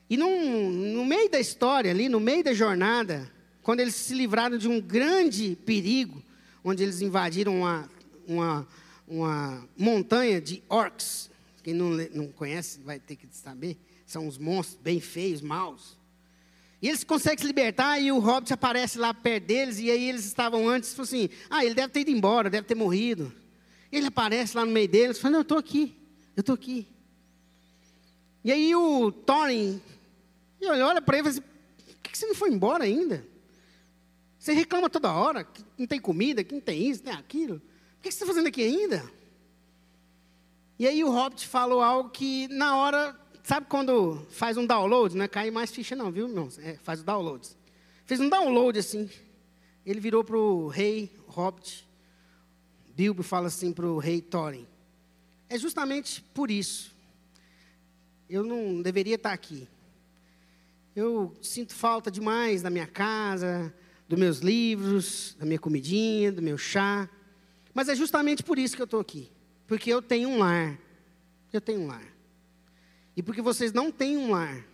E 0.08 0.16
num, 0.16 0.70
no 0.70 1.04
meio 1.04 1.30
da 1.30 1.40
história, 1.40 1.90
ali, 1.90 2.08
no 2.08 2.20
meio 2.20 2.44
da 2.44 2.52
jornada, 2.52 3.30
quando 3.62 3.80
eles 3.80 3.94
se 3.94 4.14
livraram 4.14 4.58
de 4.58 4.68
um 4.68 4.80
grande 4.80 5.56
perigo, 5.64 6.22
onde 6.62 6.82
eles 6.82 7.00
invadiram 7.00 7.60
uma, 7.60 7.90
uma, 8.26 8.68
uma 9.08 9.68
montanha 9.76 10.40
de 10.40 10.62
orcs. 10.68 11.30
Quem 11.62 11.74
não, 11.74 11.90
não 12.12 12.28
conhece 12.28 12.80
vai 12.80 12.98
ter 12.98 13.16
que 13.16 13.26
saber. 13.30 13.76
São 14.06 14.26
uns 14.26 14.36
monstros 14.38 14.78
bem 14.82 15.00
feios, 15.00 15.40
maus. 15.40 15.96
E 16.80 16.88
eles 16.88 17.02
conseguem 17.02 17.38
se 17.38 17.46
libertar 17.46 17.98
e 17.98 18.12
o 18.12 18.18
Hobbit 18.18 18.52
aparece 18.52 18.98
lá 18.98 19.14
perto 19.14 19.46
deles. 19.46 19.78
E 19.78 19.90
aí 19.90 20.08
eles 20.10 20.26
estavam 20.26 20.68
antes 20.68 20.94
e 20.94 21.00
assim: 21.00 21.30
Ah, 21.48 21.64
ele 21.64 21.74
deve 21.74 21.88
ter 21.88 22.00
ido 22.00 22.10
embora, 22.10 22.50
deve 22.50 22.66
ter 22.66 22.74
morrido. 22.74 23.32
Ele 23.96 24.06
aparece 24.06 24.56
lá 24.56 24.64
no 24.64 24.72
meio 24.72 24.88
deles 24.88 25.18
fala: 25.18 25.32
Não, 25.32 25.38
eu 25.40 25.42
estou 25.42 25.58
aqui, 25.58 25.94
eu 26.36 26.40
estou 26.40 26.54
aqui. 26.54 26.86
E 28.42 28.52
aí 28.52 28.74
o 28.74 29.10
Thorin 29.10 29.80
olha 30.68 31.00
para 31.00 31.18
ele 31.18 31.28
e 31.28 31.32
fala 31.32 31.44
assim: 31.44 31.94
Por 32.02 32.10
que 32.10 32.18
você 32.18 32.26
não 32.26 32.34
foi 32.34 32.50
embora 32.50 32.84
ainda? 32.84 33.26
Você 34.38 34.52
reclama 34.52 34.90
toda 34.90 35.12
hora 35.12 35.44
que 35.44 35.64
não 35.78 35.86
tem 35.86 36.00
comida, 36.00 36.44
que 36.44 36.54
não 36.54 36.60
tem 36.60 36.88
isso, 36.88 37.02
não 37.04 37.12
tem 37.12 37.20
aquilo. 37.20 37.56
O 37.56 38.02
que 38.02 38.10
você 38.10 38.16
está 38.16 38.26
fazendo 38.26 38.46
aqui 38.46 38.62
ainda? 38.62 39.02
E 40.78 40.86
aí 40.86 41.02
o 41.02 41.10
Hobbit 41.10 41.46
falou 41.46 41.80
algo 41.80 42.10
que 42.10 42.48
na 42.48 42.76
hora, 42.76 43.18
sabe 43.42 43.66
quando 43.68 44.26
faz 44.28 44.56
um 44.56 44.66
download, 44.66 45.16
não 45.16 45.24
é 45.24 45.28
cair 45.28 45.50
mais 45.50 45.70
ficha 45.70 45.96
não, 45.96 46.10
viu, 46.10 46.28
irmãos? 46.28 46.58
É, 46.58 46.76
faz 46.82 47.00
o 47.00 47.04
download. 47.04 47.48
Fez 48.04 48.20
um 48.20 48.28
download 48.28 48.78
assim. 48.78 49.08
Ele 49.86 50.00
virou 50.00 50.22
para 50.22 50.36
o 50.36 50.68
rei 50.68 51.10
Hobbit. 51.26 51.88
Bilbo 52.94 53.22
fala 53.22 53.48
assim 53.48 53.72
para 53.72 53.86
o 53.86 53.98
rei 53.98 54.20
Thorin. 54.20 54.66
É 55.48 55.58
justamente 55.58 56.22
por 56.32 56.50
isso. 56.50 56.94
Eu 58.28 58.44
não 58.44 58.80
deveria 58.80 59.16
estar 59.16 59.32
aqui. 59.32 59.68
Eu 60.94 61.34
sinto 61.42 61.74
falta 61.74 62.10
demais 62.10 62.62
da 62.62 62.70
minha 62.70 62.86
casa, 62.86 63.74
dos 64.08 64.18
meus 64.18 64.38
livros, 64.38 65.36
da 65.38 65.44
minha 65.44 65.58
comidinha, 65.58 66.30
do 66.30 66.40
meu 66.40 66.56
chá. 66.56 67.08
Mas 67.72 67.88
é 67.88 67.94
justamente 67.94 68.42
por 68.42 68.58
isso 68.58 68.76
que 68.76 68.82
eu 68.82 68.86
estou 68.86 69.00
aqui. 69.00 69.30
Porque 69.66 69.92
eu 69.92 70.00
tenho 70.00 70.28
um 70.28 70.38
lar. 70.38 70.78
Eu 71.52 71.60
tenho 71.60 71.80
um 71.80 71.86
lar. 71.86 72.14
E 73.16 73.22
porque 73.22 73.42
vocês 73.42 73.72
não 73.72 73.90
têm 73.90 74.16
um 74.16 74.30
lar, 74.30 74.64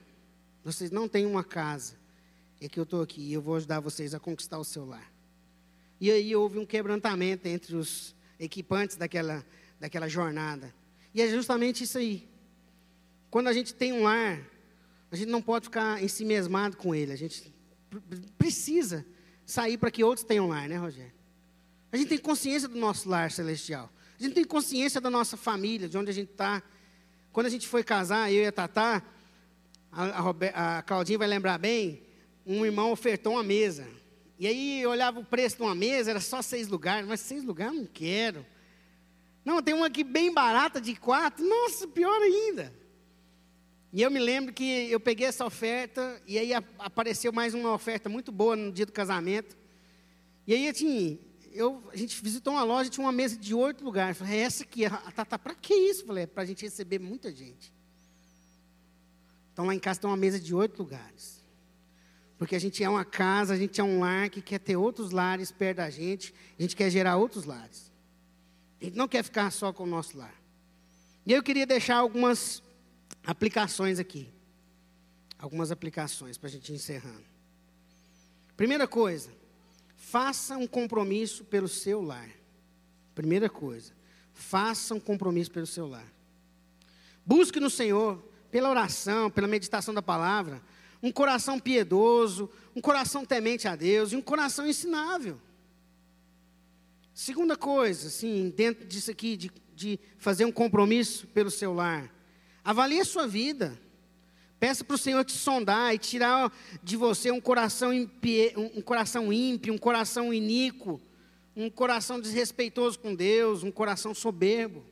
vocês 0.65 0.91
não 0.91 1.07
têm 1.07 1.27
uma 1.27 1.45
casa, 1.45 1.95
é 2.61 2.69
que 2.69 2.79
eu 2.79 2.85
estou 2.85 3.03
aqui 3.03 3.21
e 3.21 3.33
eu 3.33 3.43
vou 3.43 3.57
ajudar 3.57 3.81
vocês 3.81 4.15
a 4.15 4.21
conquistar 4.21 4.59
o 4.59 4.65
seu 4.65 4.87
lar. 4.87 5.11
E 6.01 6.11
aí 6.11 6.35
houve 6.35 6.59
um 6.59 6.65
quebrantamento 6.65 7.47
entre 7.47 7.77
os 7.77 8.15
equipantes 8.39 8.97
daquela, 8.97 9.45
daquela 9.79 10.09
jornada. 10.09 10.73
E 11.13 11.21
é 11.21 11.29
justamente 11.29 11.85
isso 11.85 11.99
aí. 11.99 12.27
Quando 13.31 13.49
a 13.49 13.53
gente 13.53 13.75
tem 13.75 13.93
um 13.93 14.05
lar, 14.05 14.41
a 15.13 15.17
gente 15.17 15.29
não 15.29 15.43
pode 15.43 15.67
ficar 15.67 16.03
ensimesmado 16.03 16.77
com 16.77 16.95
ele. 16.95 17.13
A 17.13 17.17
gente 17.17 17.53
precisa 18.39 19.05
sair 19.45 19.77
para 19.77 19.91
que 19.91 20.03
outros 20.03 20.25
tenham 20.25 20.49
lar, 20.49 20.69
né, 20.69 20.77
Rogério? 20.77 21.13
A 21.93 21.97
gente 21.97 22.09
tem 22.09 22.19
consciência 22.19 22.69
do 22.69 22.79
nosso 22.79 23.09
lar 23.09 23.31
celestial. 23.31 23.91
A 24.19 24.23
gente 24.23 24.35
tem 24.35 24.45
consciência 24.45 25.01
da 25.01 25.11
nossa 25.11 25.37
família, 25.37 25.89
de 25.89 25.99
onde 25.99 26.11
a 26.11 26.15
gente 26.15 26.31
está. 26.31 26.63
Quando 27.33 27.47
a 27.47 27.51
gente 27.51 27.67
foi 27.67 27.83
casar, 27.83 28.33
eu 28.33 28.43
e 28.43 28.47
a 28.47 28.53
Tatá, 28.53 29.03
a, 29.91 30.05
a, 30.21 30.79
a 30.79 30.83
Claudinha 30.83 31.19
vai 31.19 31.27
lembrar 31.27 31.59
bem, 31.59 32.03
um 32.47 32.65
irmão 32.65 32.93
ofertou 32.93 33.35
uma 33.35 33.43
mesa. 33.43 33.87
E 34.41 34.47
aí 34.47 34.81
eu 34.81 34.89
olhava 34.89 35.21
o 35.21 35.25
preço 35.25 35.59
de 35.59 35.63
uma 35.63 35.75
mesa, 35.75 36.13
era 36.13 36.19
só 36.19 36.41
seis 36.41 36.67
lugares, 36.67 37.07
mas 37.07 37.21
seis 37.21 37.45
lugares 37.45 37.77
não 37.77 37.85
quero. 37.85 38.47
Não, 39.45 39.63
tem 39.63 39.75
uma 39.75 39.89
aqui 39.89 40.03
bem 40.03 40.33
barata 40.33 40.81
de 40.81 40.97
quatro, 40.97 41.47
nossa, 41.47 41.87
pior 41.87 42.19
ainda. 42.23 42.73
E 43.93 44.01
eu 44.01 44.11
me 44.11 44.19
lembro 44.19 44.55
que 44.55 44.65
eu 44.91 44.99
peguei 44.99 45.27
essa 45.27 45.45
oferta, 45.45 46.23
e 46.27 46.39
aí 46.39 46.55
apareceu 46.55 47.31
mais 47.35 47.53
uma 47.53 47.75
oferta 47.75 48.09
muito 48.09 48.33
boa 48.33 48.57
no 48.57 48.73
dia 48.73 48.87
do 48.87 48.93
casamento. 48.93 49.59
E 50.47 50.55
aí, 50.55 50.71
assim, 50.71 51.21
eu, 51.53 51.83
a 51.93 51.97
gente 51.97 52.19
visitou 52.23 52.55
uma 52.55 52.63
loja, 52.63 52.89
tinha 52.89 53.05
uma 53.05 53.13
mesa 53.13 53.37
de 53.37 53.55
oito 53.55 53.85
lugares. 53.85 54.19
Eu 54.19 54.25
falei, 54.25 54.41
é 54.41 54.43
essa 54.45 54.63
aqui, 54.63 54.89
tá, 55.15 55.23
tá 55.23 55.39
para 55.39 55.55
que 55.55 55.75
isso? 55.75 56.01
Eu 56.01 56.07
falei, 56.07 56.25
é 56.25 56.27
para 56.27 56.45
a 56.45 56.47
gente 56.47 56.65
receber 56.65 56.99
muita 56.99 57.31
gente. 57.31 57.75
Então 59.53 59.67
lá 59.67 59.75
em 59.75 59.79
casa 59.79 60.01
tem 60.01 60.09
uma 60.09 60.17
mesa 60.17 60.41
de 60.41 60.55
oito 60.55 60.79
lugares. 60.79 61.40
Porque 62.41 62.57
a 62.57 62.59
gente 62.59 62.83
é 62.83 62.89
uma 62.89 63.05
casa, 63.05 63.53
a 63.53 63.57
gente 63.59 63.83
é 63.83 63.85
um 63.85 64.01
lar 64.01 64.31
que 64.31 64.41
quer 64.41 64.59
ter 64.59 64.75
outros 64.75 65.11
lares 65.11 65.53
perto 65.53 65.77
da 65.77 65.91
gente, 65.91 66.33
a 66.59 66.63
gente 66.63 66.75
quer 66.75 66.89
gerar 66.89 67.19
outros 67.19 67.45
lares. 67.45 67.93
A 68.81 68.85
gente 68.85 68.97
não 68.97 69.07
quer 69.07 69.23
ficar 69.23 69.51
só 69.51 69.75
com 69.75 69.83
o 69.83 69.87
nosso 69.87 70.17
lar. 70.17 70.35
E 71.27 71.35
eu 71.35 71.43
queria 71.43 71.67
deixar 71.67 71.97
algumas 71.97 72.63
aplicações 73.27 73.99
aqui. 73.99 74.33
Algumas 75.39 75.71
aplicações 75.71 76.39
para 76.39 76.49
a 76.49 76.51
gente 76.51 76.73
ir 76.73 76.77
encerrando. 76.77 77.23
Primeira 78.57 78.89
coisa, 78.89 79.29
faça 79.95 80.57
um 80.57 80.67
compromisso 80.67 81.45
pelo 81.45 81.69
seu 81.69 82.01
lar. 82.01 82.31
Primeira 83.15 83.51
coisa, 83.51 83.93
faça 84.33 84.95
um 84.95 85.01
compromisso 85.01 85.51
pelo 85.51 85.67
seu 85.67 85.87
lar. 85.87 86.11
Busque 87.27 87.61
no 87.61 87.69
Senhor, 87.69 88.17
pela 88.51 88.71
oração, 88.71 89.31
pela 89.31 89.47
meditação 89.47 89.93
da 89.93 90.01
palavra, 90.01 90.63
um 91.03 91.11
coração 91.11 91.59
piedoso, 91.59 92.51
um 92.75 92.81
coração 92.81 93.25
temente 93.25 93.67
a 93.67 93.75
Deus 93.75 94.13
e 94.13 94.17
um 94.17 94.23
coração 94.23 94.67
ensinável. 94.67 95.41
Segunda 97.15 97.57
coisa, 97.57 98.09
assim, 98.09 98.53
dentro 98.57 98.87
disso 98.87 99.11
aqui, 99.11 99.37
de, 99.37 99.51
de 99.75 100.01
fazer 100.19 100.45
um 100.45 100.53
compromisso 100.53 101.27
pelo 101.29 101.51
seu 101.51 101.73
lar, 101.75 102.11
Avalie 102.65 103.01
a 103.01 103.05
sua 103.05 103.27
vida. 103.27 103.79
Peça 104.59 104.85
para 104.85 104.95
o 104.95 104.99
Senhor 104.99 105.25
te 105.25 105.33
sondar 105.33 105.95
e 105.95 105.99
tirar 105.99 106.53
de 106.83 106.97
você 106.97 107.31
um 107.31 107.41
coração, 107.41 107.93
impie, 107.93 108.53
um 108.57 108.83
coração 108.83 109.33
ímpio, 109.33 109.73
um 109.73 109.79
coração 109.79 110.35
iníquo, 110.35 111.01
um 111.57 111.71
coração 111.71 112.21
desrespeitoso 112.21 112.99
com 112.99 113.15
Deus, 113.15 113.63
um 113.63 113.71
coração 113.71 114.15
soberbo. 114.15 114.85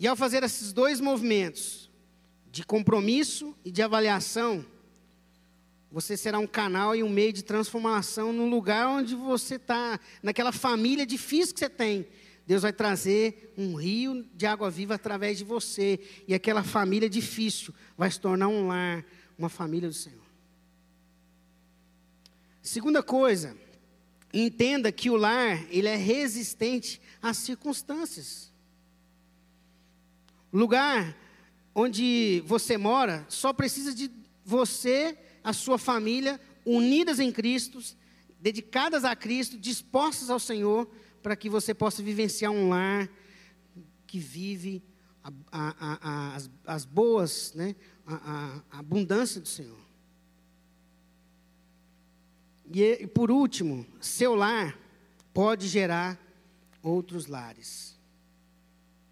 E 0.00 0.06
ao 0.08 0.16
fazer 0.16 0.42
esses 0.42 0.72
dois 0.72 1.00
movimentos, 1.00 1.88
de 2.52 2.64
compromisso 2.64 3.56
e 3.64 3.70
de 3.70 3.80
avaliação, 3.80 4.64
você 5.90 6.18
será 6.18 6.38
um 6.38 6.46
canal 6.46 6.94
e 6.94 7.02
um 7.02 7.08
meio 7.08 7.32
de 7.32 7.42
transformação 7.42 8.30
no 8.30 8.46
lugar 8.46 8.88
onde 8.88 9.14
você 9.14 9.54
está, 9.54 9.98
naquela 10.22 10.52
família 10.52 11.06
difícil 11.06 11.54
que 11.54 11.60
você 11.60 11.70
tem, 11.70 12.06
Deus 12.46 12.60
vai 12.60 12.72
trazer 12.72 13.54
um 13.56 13.74
rio 13.74 14.26
de 14.34 14.44
água 14.44 14.70
viva 14.70 14.94
através 14.94 15.38
de 15.38 15.44
você. 15.44 15.98
E 16.26 16.34
aquela 16.34 16.62
família 16.62 17.08
difícil 17.08 17.72
vai 17.96 18.10
se 18.10 18.20
tornar 18.20 18.48
um 18.48 18.66
lar, 18.66 19.04
uma 19.38 19.48
família 19.48 19.88
do 19.88 19.94
Senhor. 19.94 20.20
Segunda 22.60 23.02
coisa, 23.02 23.56
entenda 24.32 24.92
que 24.92 25.08
o 25.08 25.16
lar, 25.16 25.64
ele 25.70 25.88
é 25.88 25.96
resistente 25.96 27.00
às 27.22 27.38
circunstâncias. 27.38 28.52
Lugar 30.52 31.16
onde 31.74 32.42
você 32.46 32.76
mora, 32.76 33.24
só 33.28 33.52
precisa 33.52 33.94
de 33.94 34.10
você, 34.44 35.16
a 35.42 35.52
sua 35.52 35.78
família, 35.78 36.40
unidas 36.64 37.18
em 37.18 37.32
Cristo, 37.32 37.80
dedicadas 38.40 39.04
a 39.04 39.14
Cristo, 39.16 39.58
dispostas 39.58 40.30
ao 40.30 40.38
Senhor, 40.38 40.88
para 41.22 41.36
que 41.36 41.48
você 41.48 41.72
possa 41.72 42.02
vivenciar 42.02 42.50
um 42.50 42.68
lar 42.68 43.08
que 44.06 44.18
vive 44.18 44.82
a, 45.22 45.32
a, 45.50 45.98
a, 46.00 46.36
as, 46.36 46.50
as, 46.66 46.84
boas, 46.84 47.54
né? 47.54 47.76
a, 48.06 48.60
abundância 48.72 49.40
do 49.40 49.48
Senhor. 49.48 49.78
E, 52.72 52.82
e 52.82 53.06
por 53.06 53.30
último, 53.30 53.86
seu 54.00 54.34
lar 54.34 54.78
pode 55.32 55.68
gerar 55.68 56.18
outros 56.82 57.26
lares. 57.26 57.96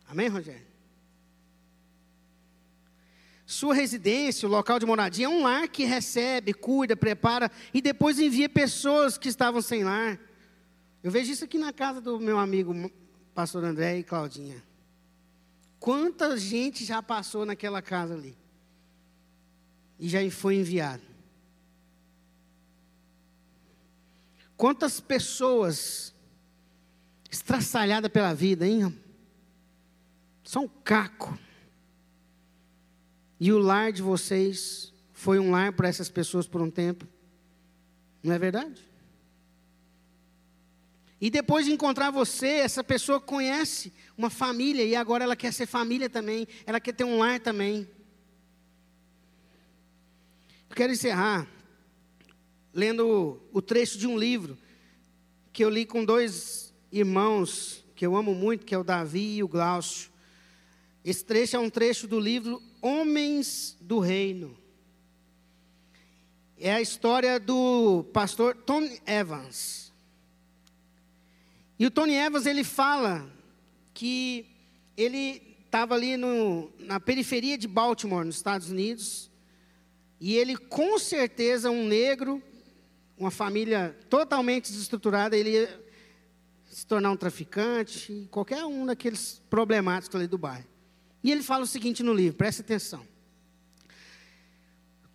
Amém, 0.08 0.28
Rogério? 0.28 0.69
Sua 3.50 3.74
residência, 3.74 4.46
o 4.46 4.50
local 4.50 4.78
de 4.78 4.86
moradia, 4.86 5.26
é 5.26 5.28
um 5.28 5.42
lar 5.42 5.66
que 5.66 5.82
recebe, 5.82 6.54
cuida, 6.54 6.96
prepara 6.96 7.50
e 7.74 7.82
depois 7.82 8.20
envia 8.20 8.48
pessoas 8.48 9.18
que 9.18 9.28
estavam 9.28 9.60
sem 9.60 9.82
lar. 9.82 10.20
Eu 11.02 11.10
vejo 11.10 11.32
isso 11.32 11.44
aqui 11.44 11.58
na 11.58 11.72
casa 11.72 12.00
do 12.00 12.20
meu 12.20 12.38
amigo 12.38 12.88
pastor 13.34 13.64
André 13.64 13.98
e 13.98 14.04
Claudinha. 14.04 14.62
Quanta 15.80 16.36
gente 16.38 16.84
já 16.84 17.02
passou 17.02 17.44
naquela 17.44 17.82
casa 17.82 18.14
ali 18.14 18.38
e 19.98 20.08
já 20.08 20.20
foi 20.30 20.54
enviado. 20.54 21.02
Quantas 24.56 25.00
pessoas 25.00 26.14
estraçalhadas 27.28 28.12
pela 28.12 28.32
vida, 28.32 28.64
hein? 28.64 28.96
Só 30.44 30.60
um 30.60 30.68
caco. 30.68 31.36
E 33.40 33.50
o 33.50 33.58
lar 33.58 33.90
de 33.90 34.02
vocês 34.02 34.92
foi 35.14 35.38
um 35.38 35.50
lar 35.50 35.72
para 35.72 35.88
essas 35.88 36.10
pessoas 36.10 36.46
por 36.46 36.60
um 36.60 36.70
tempo. 36.70 37.08
Não 38.22 38.34
é 38.34 38.38
verdade? 38.38 38.84
E 41.18 41.30
depois 41.30 41.64
de 41.64 41.72
encontrar 41.72 42.10
você, 42.10 42.48
essa 42.48 42.84
pessoa 42.84 43.18
conhece 43.18 43.92
uma 44.16 44.28
família 44.28 44.84
e 44.84 44.94
agora 44.94 45.24
ela 45.24 45.34
quer 45.34 45.52
ser 45.52 45.66
família 45.66 46.08
também, 46.08 46.46
ela 46.66 46.78
quer 46.78 46.92
ter 46.92 47.04
um 47.04 47.18
lar 47.18 47.40
também. 47.40 47.88
Eu 50.68 50.76
quero 50.76 50.92
encerrar 50.92 51.46
lendo 52.72 53.40
o 53.52 53.60
trecho 53.60 53.98
de 53.98 54.06
um 54.06 54.18
livro 54.18 54.56
que 55.52 55.64
eu 55.64 55.70
li 55.70 55.84
com 55.84 56.04
dois 56.04 56.72
irmãos 56.92 57.84
que 57.94 58.06
eu 58.06 58.16
amo 58.16 58.34
muito, 58.34 58.64
que 58.64 58.74
é 58.74 58.78
o 58.78 58.84
Davi 58.84 59.36
e 59.36 59.42
o 59.42 59.48
Glaucio. 59.48 60.10
Esse 61.04 61.24
trecho 61.24 61.56
é 61.56 61.58
um 61.58 61.68
trecho 61.68 62.06
do 62.06 62.18
livro 62.18 62.62
Homens 62.80 63.76
do 63.80 63.98
Reino. 63.98 64.56
É 66.56 66.72
a 66.72 66.80
história 66.80 67.40
do 67.40 68.04
pastor 68.12 68.54
Tony 68.54 69.00
Evans. 69.06 69.92
E 71.78 71.86
o 71.86 71.90
Tony 71.90 72.14
Evans 72.14 72.44
ele 72.44 72.62
fala 72.62 73.30
que 73.94 74.46
ele 74.96 75.56
estava 75.64 75.94
ali 75.94 76.16
no, 76.16 76.70
na 76.78 76.98
periferia 77.00 77.56
de 77.56 77.68
Baltimore, 77.68 78.24
nos 78.24 78.36
Estados 78.36 78.70
Unidos, 78.70 79.30
e 80.20 80.36
ele 80.36 80.56
com 80.56 80.98
certeza 80.98 81.70
um 81.70 81.86
negro, 81.86 82.42
uma 83.16 83.30
família 83.30 83.96
totalmente 84.10 84.70
desestruturada, 84.70 85.36
ele 85.36 85.50
ia 85.50 85.84
se 86.70 86.86
tornar 86.86 87.10
um 87.10 87.16
traficante, 87.16 88.28
qualquer 88.30 88.64
um 88.64 88.86
daqueles 88.86 89.40
problemáticos 89.48 90.14
ali 90.16 90.26
do 90.26 90.38
bairro. 90.38 90.69
E 91.22 91.30
ele 91.30 91.42
fala 91.42 91.64
o 91.64 91.66
seguinte 91.66 92.02
no 92.02 92.14
livro, 92.14 92.36
preste 92.36 92.60
atenção. 92.60 93.06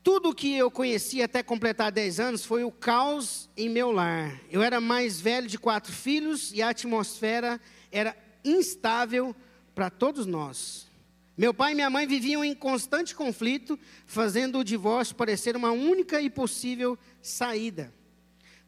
Tudo 0.04 0.36
que 0.36 0.54
eu 0.54 0.70
conheci 0.70 1.24
até 1.24 1.42
completar 1.42 1.92
10 1.92 2.20
anos 2.20 2.46
foi 2.46 2.64
o 2.64 2.72
caos 2.72 3.50
em 3.58 3.68
meu 3.68 3.92
lar. 3.92 4.40
Eu 4.52 4.62
era 4.62 4.80
mais 4.80 5.20
velho 5.20 5.48
de 5.48 5.58
quatro 5.58 5.92
filhos 5.92 6.54
e 6.54 6.62
a 6.62 6.70
atmosfera 6.70 7.60
era 7.92 8.16
instável 8.44 9.36
para 9.74 9.90
todos 9.90 10.28
nós. 10.28 10.86
Meu 11.36 11.54
pai 11.54 11.72
e 11.72 11.76
minha 11.76 11.90
mãe 11.90 12.06
viviam 12.06 12.46
em 12.46 12.54
constante 12.54 13.16
conflito, 13.16 13.80
fazendo 14.06 14.60
o 14.60 14.64
divórcio 14.64 15.16
parecer 15.16 15.56
uma 15.56 15.72
única 15.72 16.22
e 16.22 16.30
possível 16.30 17.00
saída. 17.20 17.92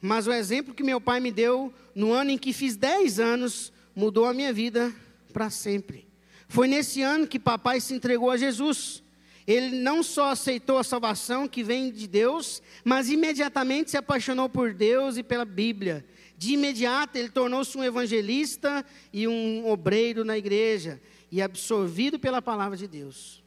Mas 0.02 0.26
o 0.26 0.34
exemplo 0.34 0.74
que 0.74 0.82
meu 0.82 1.00
pai 1.00 1.20
me 1.20 1.32
deu 1.32 1.72
no 1.94 2.14
ano 2.14 2.32
em 2.32 2.38
que 2.38 2.52
fiz 2.52 2.76
10 2.76 3.20
anos 3.20 3.72
mudou 3.96 4.26
a 4.26 4.34
minha 4.34 4.52
vida 4.52 4.92
para 5.32 5.52
sempre. 5.52 6.07
Foi 6.48 6.68
nesse 6.68 7.02
ano 7.02 7.28
que 7.28 7.40
papai 7.40 7.80
se 7.80 7.94
entregou 7.94 8.32
a 8.32 8.38
Jesus. 8.38 9.04
Ele 9.46 9.78
não 9.78 10.04
só 10.04 10.32
aceitou 10.32 10.78
a 10.78 10.84
salvação 10.84 11.48
que 11.48 11.64
vem 11.64 11.90
de 11.90 12.08
Deus, 12.08 12.62
mas 12.84 13.10
imediatamente 13.10 13.92
se 13.92 13.98
apaixonou 13.98 14.50
por 14.50 14.74
Deus 14.74 15.18
e 15.18 15.24
pela 15.24 15.46
Bíblia. 15.46 16.06
De 16.38 16.54
imediato, 16.54 17.18
ele 17.18 17.30
tornou-se 17.30 17.78
um 17.78 17.84
evangelista 17.84 18.86
e 19.12 19.28
um 19.28 19.68
obreiro 19.68 20.26
na 20.26 20.38
igreja, 20.38 21.02
e 21.32 21.42
absorvido 21.42 22.20
pela 22.20 22.42
palavra 22.42 22.78
de 22.78 22.88
Deus. 22.88 23.44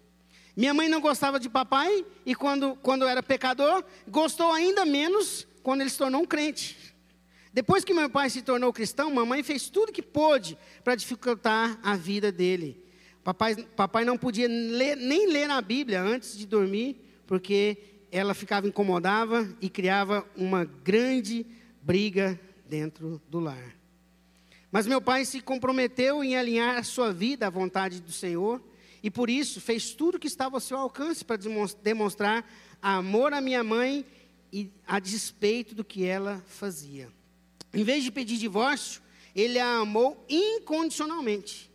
Minha 0.56 0.74
mãe 0.74 0.88
não 0.88 1.00
gostava 1.00 1.38
de 1.38 1.48
papai, 1.48 2.04
e 2.26 2.34
quando, 2.34 2.76
quando 2.82 3.06
era 3.06 3.22
pecador, 3.22 3.84
gostou 4.08 4.52
ainda 4.52 4.84
menos 4.84 5.46
quando 5.62 5.82
ele 5.82 5.90
se 5.90 5.98
tornou 5.98 6.22
um 6.22 6.26
crente. 6.26 6.76
Depois 7.52 7.84
que 7.84 7.94
meu 7.94 8.08
pai 8.08 8.30
se 8.30 8.42
tornou 8.42 8.72
cristão, 8.72 9.12
mamãe 9.12 9.42
fez 9.42 9.68
tudo 9.68 9.92
que 9.92 10.02
pôde 10.02 10.56
para 10.82 10.94
dificultar 10.94 11.78
a 11.82 11.96
vida 11.96 12.32
dele. 12.32 12.89
Papai, 13.22 13.54
papai 13.54 14.04
não 14.04 14.16
podia 14.16 14.48
ler, 14.48 14.96
nem 14.96 15.30
ler 15.30 15.46
na 15.46 15.60
Bíblia 15.60 16.00
antes 16.00 16.36
de 16.36 16.46
dormir, 16.46 16.96
porque 17.26 17.78
ela 18.10 18.34
ficava 18.34 18.66
incomodava 18.66 19.48
e 19.60 19.68
criava 19.68 20.26
uma 20.36 20.64
grande 20.64 21.46
briga 21.82 22.38
dentro 22.66 23.20
do 23.28 23.38
lar. 23.38 23.76
Mas 24.72 24.86
meu 24.86 25.00
pai 25.00 25.24
se 25.24 25.40
comprometeu 25.40 26.22
em 26.22 26.36
alinhar 26.36 26.76
a 26.76 26.82
sua 26.82 27.12
vida 27.12 27.46
à 27.46 27.50
vontade 27.50 28.00
do 28.00 28.12
Senhor 28.12 28.62
e 29.02 29.10
por 29.10 29.28
isso 29.28 29.60
fez 29.60 29.92
tudo 29.92 30.18
que 30.18 30.26
estava 30.26 30.56
ao 30.56 30.60
seu 30.60 30.76
alcance 30.76 31.24
para 31.24 31.40
demonstrar 31.82 32.48
amor 32.80 33.32
à 33.32 33.40
minha 33.40 33.64
mãe 33.64 34.04
e 34.52 34.70
a 34.86 34.98
despeito 34.98 35.74
do 35.74 35.84
que 35.84 36.04
ela 36.04 36.42
fazia. 36.46 37.08
Em 37.72 37.84
vez 37.84 38.04
de 38.04 38.10
pedir 38.10 38.36
divórcio, 38.36 39.00
ele 39.34 39.58
a 39.58 39.78
amou 39.78 40.24
incondicionalmente. 40.28 41.69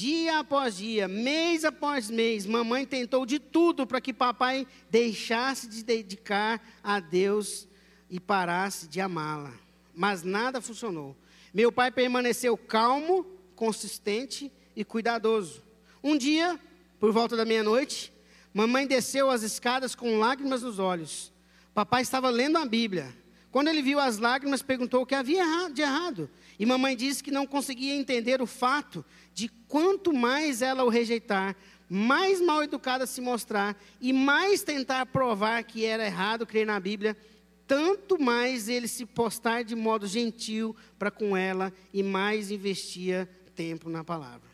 Dia 0.00 0.38
após 0.38 0.78
dia, 0.78 1.06
mês 1.06 1.62
após 1.62 2.08
mês, 2.08 2.46
mamãe 2.46 2.86
tentou 2.86 3.26
de 3.26 3.38
tudo 3.38 3.86
para 3.86 4.00
que 4.00 4.14
papai 4.14 4.66
deixasse 4.90 5.68
de 5.68 5.84
dedicar 5.84 6.58
a 6.82 7.00
Deus 7.00 7.68
e 8.08 8.18
parasse 8.18 8.88
de 8.88 8.98
amá-la. 8.98 9.52
Mas 9.94 10.22
nada 10.22 10.62
funcionou. 10.62 11.14
Meu 11.52 11.70
pai 11.70 11.90
permaneceu 11.90 12.56
calmo, 12.56 13.26
consistente 13.54 14.50
e 14.74 14.86
cuidadoso. 14.86 15.62
Um 16.02 16.16
dia, 16.16 16.58
por 16.98 17.12
volta 17.12 17.36
da 17.36 17.44
meia-noite, 17.44 18.10
mamãe 18.54 18.86
desceu 18.86 19.28
as 19.28 19.42
escadas 19.42 19.94
com 19.94 20.18
lágrimas 20.18 20.62
nos 20.62 20.78
olhos. 20.78 21.30
Papai 21.74 22.00
estava 22.00 22.30
lendo 22.30 22.56
a 22.56 22.64
Bíblia. 22.64 23.14
Quando 23.50 23.68
ele 23.68 23.82
viu 23.82 24.00
as 24.00 24.16
lágrimas, 24.16 24.62
perguntou 24.62 25.02
o 25.02 25.06
que 25.06 25.14
havia 25.14 25.68
de 25.68 25.82
errado. 25.82 26.30
E 26.60 26.66
mamãe 26.66 26.94
disse 26.94 27.24
que 27.24 27.30
não 27.30 27.46
conseguia 27.46 27.94
entender 27.94 28.42
o 28.42 28.46
fato 28.46 29.02
de 29.32 29.48
quanto 29.66 30.12
mais 30.12 30.60
ela 30.60 30.84
o 30.84 30.90
rejeitar, 30.90 31.56
mais 31.88 32.38
mal 32.38 32.62
educada 32.62 33.06
se 33.06 33.18
mostrar 33.18 33.82
e 33.98 34.12
mais 34.12 34.62
tentar 34.62 35.06
provar 35.06 35.64
que 35.64 35.86
era 35.86 36.04
errado 36.04 36.46
crer 36.46 36.66
na 36.66 36.78
Bíblia, 36.78 37.16
tanto 37.66 38.20
mais 38.20 38.68
ele 38.68 38.88
se 38.88 39.06
postar 39.06 39.64
de 39.64 39.74
modo 39.74 40.06
gentil 40.06 40.76
para 40.98 41.10
com 41.10 41.34
ela 41.34 41.72
e 41.94 42.02
mais 42.02 42.50
investia 42.50 43.26
tempo 43.56 43.88
na 43.88 44.04
palavra. 44.04 44.50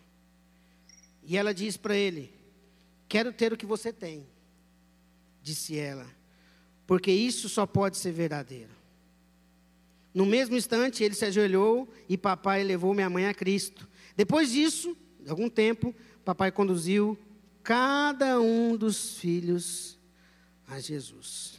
E 1.24 1.36
ela 1.36 1.52
diz 1.52 1.76
para 1.76 1.96
ele: 1.96 2.32
Quero 3.08 3.32
ter 3.32 3.52
o 3.52 3.56
que 3.56 3.66
você 3.66 3.92
tem, 3.92 4.24
disse 5.42 5.76
ela, 5.76 6.06
porque 6.86 7.10
isso 7.10 7.48
só 7.48 7.66
pode 7.66 7.96
ser 7.96 8.12
verdadeiro. 8.12 8.75
No 10.16 10.24
mesmo 10.24 10.56
instante, 10.56 11.04
ele 11.04 11.14
se 11.14 11.26
ajoelhou 11.26 11.86
e 12.08 12.16
papai 12.16 12.64
levou 12.64 12.94
minha 12.94 13.10
mãe 13.10 13.26
a 13.26 13.34
Cristo. 13.34 13.86
Depois 14.16 14.50
disso, 14.50 14.96
de 15.20 15.28
algum 15.28 15.46
tempo, 15.46 15.94
papai 16.24 16.50
conduziu 16.50 17.18
cada 17.62 18.40
um 18.40 18.78
dos 18.78 19.18
filhos 19.18 19.98
a 20.66 20.80
Jesus. 20.80 21.58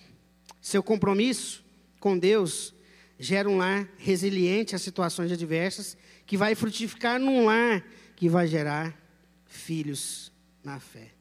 Seu 0.60 0.82
compromisso 0.82 1.63
com 2.00 2.17
Deus 2.17 2.74
gera 3.20 3.48
um 3.48 3.58
lar 3.58 3.88
resiliente 3.96 4.76
a 4.76 4.80
situações 4.80 5.32
adversas, 5.32 5.96
que 6.26 6.36
vai 6.36 6.56
frutificar 6.56 7.20
num 7.20 7.46
lar 7.46 7.86
que 8.15 8.28
vai 8.28 8.48
gerar 8.48 9.00
filhos 9.46 10.32
na 10.63 10.80
fé. 10.80 11.16